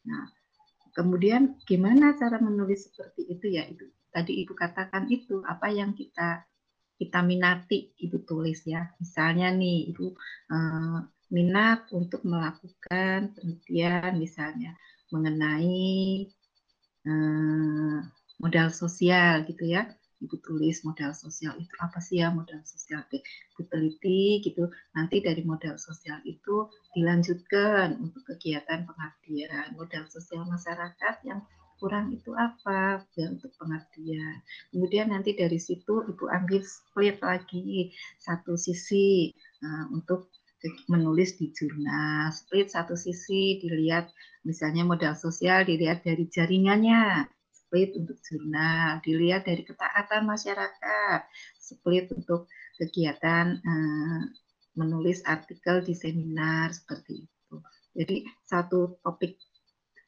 Nah, 0.04 0.28
Kemudian 0.98 1.62
gimana 1.62 2.18
cara 2.18 2.42
menulis 2.42 2.90
seperti 2.90 3.22
itu 3.30 3.46
ya 3.54 3.62
itu 3.70 3.86
tadi 4.10 4.42
ibu 4.42 4.50
katakan 4.58 5.06
itu 5.06 5.46
apa 5.46 5.70
yang 5.70 5.94
kita 5.94 6.42
kita 6.98 7.22
minati 7.22 7.94
ibu 8.02 8.18
tulis 8.26 8.66
ya. 8.66 8.90
Misalnya 8.98 9.54
nih 9.54 9.94
ibu 9.94 10.10
eh, 10.50 10.98
minat 11.30 11.86
untuk 11.94 12.26
melakukan 12.26 13.30
penelitian 13.38 14.18
misalnya 14.18 14.74
mengenai 15.14 16.26
eh, 17.06 17.98
modal 18.42 18.68
sosial 18.74 19.46
gitu 19.46 19.70
ya 19.70 19.86
ibu 20.18 20.36
tulis 20.42 20.82
modal 20.82 21.14
sosial 21.14 21.54
itu 21.58 21.74
apa 21.78 21.98
sih 22.02 22.18
ya 22.22 22.28
modal 22.34 22.58
sosial 22.66 23.02
ibu 23.10 23.62
teliti 23.70 24.42
gitu 24.42 24.66
nanti 24.94 25.22
dari 25.22 25.42
modal 25.46 25.78
sosial 25.78 26.18
itu 26.26 26.66
dilanjutkan 26.94 27.98
untuk 28.02 28.26
kegiatan 28.26 28.82
pengabdian 28.86 29.74
modal 29.78 30.04
sosial 30.10 30.42
masyarakat 30.46 31.14
yang 31.22 31.40
kurang 31.78 32.10
itu 32.10 32.34
apa 32.34 33.06
ya 33.14 33.30
untuk 33.30 33.54
pengertian. 33.54 34.42
Kemudian 34.74 35.14
nanti 35.14 35.38
dari 35.38 35.62
situ 35.62 36.02
Ibu 36.10 36.26
ambil 36.26 36.66
split 36.66 37.22
lagi 37.22 37.94
satu 38.18 38.58
sisi 38.58 39.30
uh, 39.62 39.86
untuk 39.94 40.34
menulis 40.90 41.38
di 41.38 41.54
jurnal. 41.54 42.34
Split 42.34 42.74
satu 42.74 42.98
sisi 42.98 43.62
dilihat 43.62 44.10
misalnya 44.42 44.82
modal 44.82 45.14
sosial 45.14 45.62
dilihat 45.62 46.02
dari 46.02 46.26
jaringannya. 46.26 47.30
Split 47.68 48.00
untuk 48.00 48.16
jurnal, 48.24 49.04
dilihat 49.04 49.44
dari 49.44 49.60
ketaatan 49.60 50.24
masyarakat. 50.24 51.20
Split 51.60 52.08
untuk 52.16 52.48
kegiatan 52.80 53.60
uh, 53.60 54.24
menulis 54.72 55.20
artikel 55.28 55.84
di 55.84 55.92
seminar 55.92 56.72
seperti 56.72 57.28
itu. 57.28 57.56
Jadi 57.92 58.24
satu 58.48 58.96
topik 59.04 59.36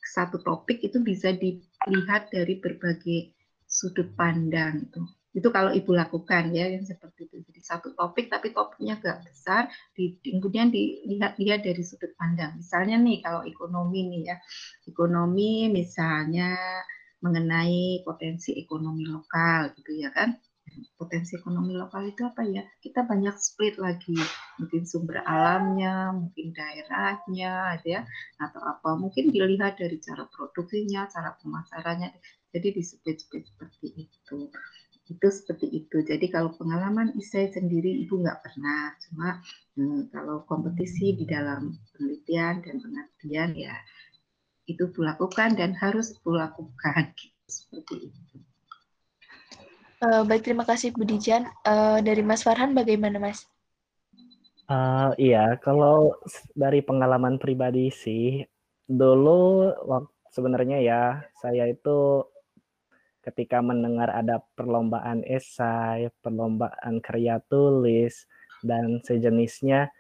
satu 0.01 0.41
topik 0.41 0.81
itu 0.81 1.05
bisa 1.05 1.37
dilihat 1.37 2.33
dari 2.33 2.57
berbagai 2.57 3.37
sudut 3.69 4.09
pandang 4.17 4.89
itu. 4.89 5.05
Itu 5.31 5.53
kalau 5.55 5.71
ibu 5.71 5.95
lakukan 5.95 6.51
ya 6.51 6.67
yang 6.67 6.83
seperti 6.83 7.29
itu. 7.29 7.45
Jadi 7.45 7.61
satu 7.61 7.93
topik 7.95 8.33
tapi 8.33 8.51
topiknya 8.51 8.99
agak 8.99 9.29
besar, 9.29 9.71
di, 9.95 10.19
kemudian 10.25 10.73
dilihat-lihat 10.75 11.61
dari 11.63 11.83
sudut 11.85 12.11
pandang. 12.17 12.59
Misalnya 12.59 12.99
nih 12.99 13.23
kalau 13.23 13.47
ekonomi 13.47 14.11
nih 14.11 14.23
ya, 14.35 14.37
ekonomi 14.89 15.71
misalnya 15.71 16.57
mengenai 17.21 18.01
potensi 18.05 18.57
ekonomi 18.57 19.05
lokal 19.09 19.73
gitu 19.77 19.93
ya 19.97 20.11
kan 20.13 20.41
potensi 20.97 21.35
ekonomi 21.37 21.75
lokal 21.75 22.07
itu 22.07 22.23
apa 22.23 22.43
ya? 22.47 22.63
Kita 22.79 23.05
banyak 23.05 23.35
split 23.37 23.77
lagi, 23.81 24.17
mungkin 24.61 24.83
sumber 24.87 25.23
alamnya, 25.27 26.15
mungkin 26.15 26.55
daerahnya, 26.55 27.81
gitu 27.81 27.89
ya, 27.99 28.03
atau 28.39 28.61
apa? 28.63 28.97
Mungkin 28.97 29.35
dilihat 29.35 29.81
dari 29.81 29.99
cara 29.99 30.29
produksinya, 30.31 31.09
cara 31.11 31.35
pemasarannya. 31.41 32.15
Jadi 32.51 32.69
di 32.75 32.83
split-split 32.83 33.45
seperti 33.47 33.87
itu. 34.07 34.39
Itu 35.11 35.27
seperti 35.27 35.67
itu. 35.75 36.07
Jadi 36.07 36.27
kalau 36.31 36.55
pengalaman 36.55 37.15
isai 37.19 37.51
sendiri 37.51 37.91
ibu 38.07 38.23
nggak 38.23 38.47
pernah, 38.47 38.95
cuma 39.07 39.29
hmm, 39.75 40.15
kalau 40.15 40.47
kompetisi 40.47 41.19
di 41.19 41.27
dalam 41.27 41.75
penelitian 41.95 42.63
dan 42.63 42.77
pengertian 42.79 43.51
ya 43.59 43.75
itu 44.75 44.91
lakukan 45.01 45.59
dan 45.59 45.75
harus 45.75 46.15
lakukan 46.23 47.11
gitu, 47.17 47.47
seperti 47.49 47.95
itu. 48.13 48.35
Uh, 50.01 50.25
baik, 50.25 50.49
terima 50.49 50.65
kasih 50.65 50.97
Bu 50.97 51.05
Dijan. 51.05 51.45
Uh, 51.67 52.01
dari 52.01 52.25
Mas 52.25 52.41
Farhan 52.41 52.73
bagaimana 52.73 53.21
Mas? 53.21 53.45
Uh, 54.71 55.13
iya, 55.21 55.59
kalau 55.61 56.15
dari 56.55 56.81
pengalaman 56.81 57.37
pribadi 57.37 57.91
sih, 57.93 58.47
dulu 58.89 59.75
sebenarnya 60.31 60.79
ya 60.81 61.03
saya 61.43 61.67
itu 61.67 62.25
ketika 63.21 63.61
mendengar 63.61 64.09
ada 64.09 64.41
perlombaan 64.57 65.21
esai, 65.27 66.09
perlombaan 66.25 67.03
karya 67.05 67.43
tulis 67.51 68.25
dan 68.65 69.05
sejenisnya, 69.05 69.93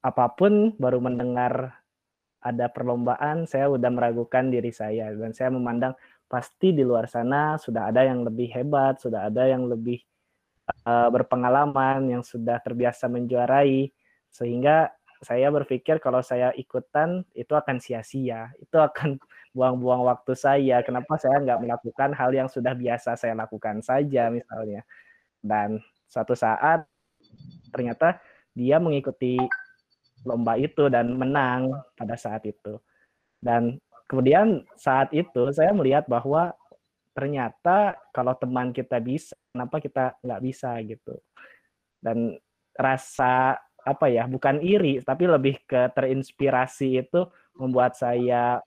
apa 0.00 0.30
pun 0.32 0.72
baru 0.78 1.02
mendengar 1.02 1.77
ada 2.38 2.70
perlombaan, 2.70 3.44
saya 3.50 3.66
udah 3.66 3.90
meragukan 3.90 4.46
diri 4.48 4.70
saya 4.70 5.10
dan 5.10 5.34
saya 5.34 5.50
memandang 5.50 5.92
pasti 6.28 6.76
di 6.76 6.84
luar 6.84 7.08
sana 7.08 7.56
sudah 7.56 7.88
ada 7.88 8.04
yang 8.04 8.22
lebih 8.22 8.52
hebat, 8.52 9.00
sudah 9.00 9.26
ada 9.26 9.48
yang 9.48 9.66
lebih 9.66 9.98
uh, 10.84 11.08
berpengalaman, 11.08 12.06
yang 12.12 12.22
sudah 12.22 12.60
terbiasa 12.60 13.08
menjuarai, 13.08 13.88
sehingga 14.28 14.92
saya 15.18 15.50
berpikir 15.50 15.98
kalau 15.98 16.22
saya 16.22 16.54
ikutan 16.54 17.26
itu 17.34 17.50
akan 17.56 17.82
sia-sia, 17.82 18.54
itu 18.62 18.76
akan 18.78 19.18
buang-buang 19.56 20.06
waktu 20.06 20.32
saya. 20.38 20.84
Kenapa 20.86 21.18
saya 21.18 21.42
nggak 21.42 21.58
melakukan 21.58 22.10
hal 22.14 22.30
yang 22.30 22.46
sudah 22.46 22.76
biasa 22.76 23.18
saya 23.18 23.34
lakukan 23.34 23.82
saja 23.82 24.30
misalnya. 24.30 24.86
Dan 25.42 25.82
suatu 26.06 26.38
saat 26.38 26.86
ternyata 27.74 28.22
dia 28.54 28.78
mengikuti 28.78 29.38
lomba 30.28 30.60
itu 30.60 30.92
dan 30.92 31.16
menang 31.16 31.72
pada 31.96 32.12
saat 32.20 32.44
itu. 32.44 32.76
Dan 33.40 33.80
kemudian 34.04 34.60
saat 34.76 35.08
itu 35.16 35.48
saya 35.56 35.72
melihat 35.72 36.04
bahwa 36.04 36.52
ternyata 37.16 37.96
kalau 38.12 38.36
teman 38.36 38.70
kita 38.76 39.00
bisa, 39.00 39.32
kenapa 39.50 39.80
kita 39.80 40.04
nggak 40.20 40.42
bisa 40.44 40.76
gitu. 40.84 41.16
Dan 41.98 42.36
rasa 42.76 43.56
apa 43.82 44.06
ya, 44.12 44.28
bukan 44.28 44.60
iri, 44.60 45.00
tapi 45.00 45.24
lebih 45.24 45.64
ke 45.64 45.88
terinspirasi 45.96 47.00
itu 47.08 47.24
membuat 47.56 47.96
saya 47.96 48.60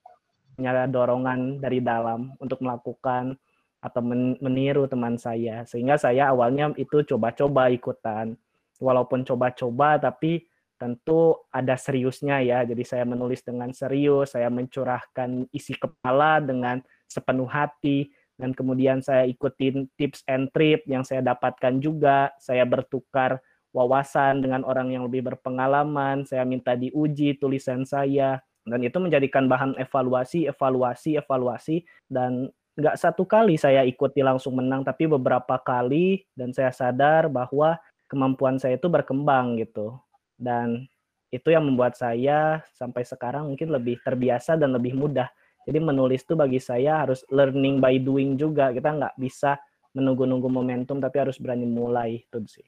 punya 0.58 0.84
dorongan 0.90 1.64
dari 1.64 1.80
dalam 1.80 2.36
untuk 2.42 2.60
melakukan 2.60 3.38
atau 3.82 4.02
meniru 4.42 4.86
teman 4.86 5.16
saya. 5.16 5.64
Sehingga 5.66 5.98
saya 5.98 6.30
awalnya 6.30 6.70
itu 6.78 7.02
coba-coba 7.08 7.72
ikutan. 7.72 8.36
Walaupun 8.82 9.22
coba-coba, 9.26 10.02
tapi 10.02 10.46
tentu 10.82 11.38
ada 11.54 11.78
seriusnya 11.78 12.42
ya. 12.42 12.66
Jadi 12.66 12.82
saya 12.82 13.06
menulis 13.06 13.46
dengan 13.46 13.70
serius, 13.70 14.34
saya 14.34 14.50
mencurahkan 14.50 15.46
isi 15.54 15.78
kepala 15.78 16.42
dengan 16.42 16.82
sepenuh 17.06 17.46
hati 17.46 18.10
dan 18.42 18.58
kemudian 18.58 19.06
saya 19.06 19.30
ikutin 19.30 19.86
tips 19.94 20.26
and 20.26 20.50
trip 20.50 20.82
yang 20.90 21.06
saya 21.06 21.22
dapatkan 21.22 21.78
juga. 21.78 22.34
Saya 22.42 22.66
bertukar 22.66 23.38
wawasan 23.70 24.42
dengan 24.42 24.66
orang 24.66 24.90
yang 24.90 25.06
lebih 25.06 25.30
berpengalaman, 25.30 26.26
saya 26.26 26.42
minta 26.42 26.74
diuji 26.74 27.38
tulisan 27.38 27.86
saya 27.86 28.42
dan 28.66 28.82
itu 28.82 28.98
menjadikan 28.98 29.46
bahan 29.46 29.78
evaluasi, 29.78 30.50
evaluasi, 30.50 31.22
evaluasi 31.22 31.86
dan 32.10 32.50
nggak 32.78 32.98
satu 32.98 33.28
kali 33.28 33.60
saya 33.60 33.84
ikuti 33.84 34.24
langsung 34.24 34.58
menang 34.58 34.82
tapi 34.82 35.06
beberapa 35.06 35.60
kali 35.60 36.24
dan 36.34 36.56
saya 36.56 36.72
sadar 36.72 37.28
bahwa 37.28 37.78
kemampuan 38.08 38.58
saya 38.58 38.80
itu 38.80 38.88
berkembang 38.88 39.60
gitu 39.60 40.00
dan 40.42 40.90
itu 41.32 41.48
yang 41.48 41.64
membuat 41.64 41.96
saya 41.96 42.60
sampai 42.76 43.08
sekarang 43.08 43.48
mungkin 43.48 43.72
lebih 43.72 44.04
terbiasa 44.04 44.60
dan 44.60 44.76
lebih 44.76 45.00
mudah. 45.00 45.32
Jadi 45.64 45.80
menulis 45.80 46.26
itu 46.26 46.36
bagi 46.36 46.60
saya 46.60 47.06
harus 47.08 47.24
learning 47.32 47.80
by 47.80 47.96
doing 48.02 48.36
juga. 48.36 48.76
Kita 48.76 48.92
nggak 48.92 49.16
bisa 49.16 49.56
menunggu-nunggu 49.96 50.50
momentum, 50.52 51.00
tapi 51.00 51.22
harus 51.24 51.40
berani 51.40 51.70
mulai 51.70 52.20
itu 52.20 52.40
sih. 52.50 52.68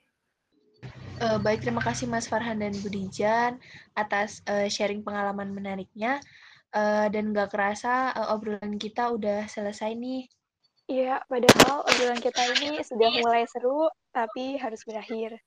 Uh, 1.23 1.39
baik, 1.39 1.63
terima 1.63 1.79
kasih 1.79 2.07
Mas 2.07 2.27
Farhan 2.27 2.59
dan 2.59 2.75
Budijan 2.83 3.59
atas 3.95 4.43
uh, 4.47 4.67
sharing 4.67 5.03
pengalaman 5.03 5.51
menariknya. 5.51 6.23
Uh, 6.73 7.05
dan 7.13 7.29
nggak 7.29 7.53
kerasa 7.53 8.15
uh, 8.17 8.33
obrolan 8.33 8.81
kita 8.81 9.13
udah 9.13 9.45
selesai 9.45 9.93
nih. 9.93 10.25
Iya, 10.89 11.21
padahal 11.29 11.85
obrolan 11.85 12.19
kita 12.19 12.41
ini 12.59 12.81
sudah 12.83 13.09
mulai 13.23 13.45
seru, 13.47 13.87
tapi 14.11 14.57
harus 14.59 14.81
berakhir. 14.83 15.37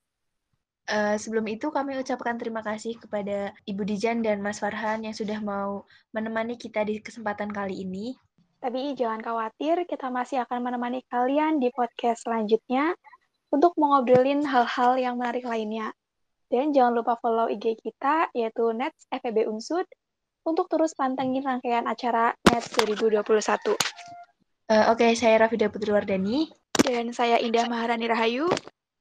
Uh, 0.87 1.19
sebelum 1.19 1.51
itu 1.51 1.67
kami 1.75 1.99
ucapkan 1.99 2.39
terima 2.39 2.63
kasih 2.63 2.95
kepada 2.95 3.51
Ibu 3.67 3.83
Dijan 3.83 4.23
dan 4.23 4.39
Mas 4.39 4.63
Farhan 4.63 5.03
yang 5.03 5.11
sudah 5.19 5.43
mau 5.43 5.83
menemani 6.15 6.55
kita 6.55 6.87
di 6.87 7.03
kesempatan 7.03 7.51
kali 7.51 7.83
ini. 7.83 8.15
Tapi 8.63 8.95
jangan 8.95 9.19
khawatir, 9.19 9.83
kita 9.91 10.09
masih 10.15 10.47
akan 10.47 10.63
menemani 10.63 11.03
kalian 11.11 11.59
di 11.59 11.75
podcast 11.75 12.23
selanjutnya 12.23 12.95
untuk 13.51 13.75
mengobrolin 13.75 14.47
hal-hal 14.47 14.95
yang 14.95 15.19
menarik 15.19 15.43
lainnya. 15.43 15.91
Dan 16.47 16.71
jangan 16.71 17.03
lupa 17.03 17.19
follow 17.19 17.51
IG 17.51 17.83
kita, 17.83 18.31
yaitu 18.31 18.71
Nets 18.71 19.11
FEB 19.11 19.51
Unsud, 19.51 19.87
untuk 20.47 20.71
terus 20.71 20.95
pantengin 20.95 21.43
rangkaian 21.43 21.83
acara 21.91 22.31
Nets 22.47 22.71
2021. 22.79 23.27
Uh, 23.27 23.75
Oke, 24.91 25.03
okay, 25.03 25.13
saya 25.19 25.43
Rafida 25.43 25.67
Putriwardani. 25.67 26.47
Dan 26.87 27.11
saya 27.11 27.43
Indah 27.43 27.67
Maharani 27.67 28.07
Rahayu. 28.07 28.47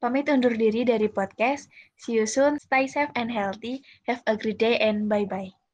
Pamit 0.01 0.27
undur 0.29 0.53
diri 0.57 0.83
dari 0.85 1.07
podcast. 1.07 1.69
See 1.97 2.13
you 2.19 2.25
soon. 2.25 2.59
Stay 2.59 2.87
safe 2.87 3.11
and 3.15 3.31
healthy. 3.31 3.83
Have 4.07 4.21
a 4.27 4.35
great 4.37 4.59
day 4.59 4.77
and 4.79 5.09
bye-bye. 5.09 5.64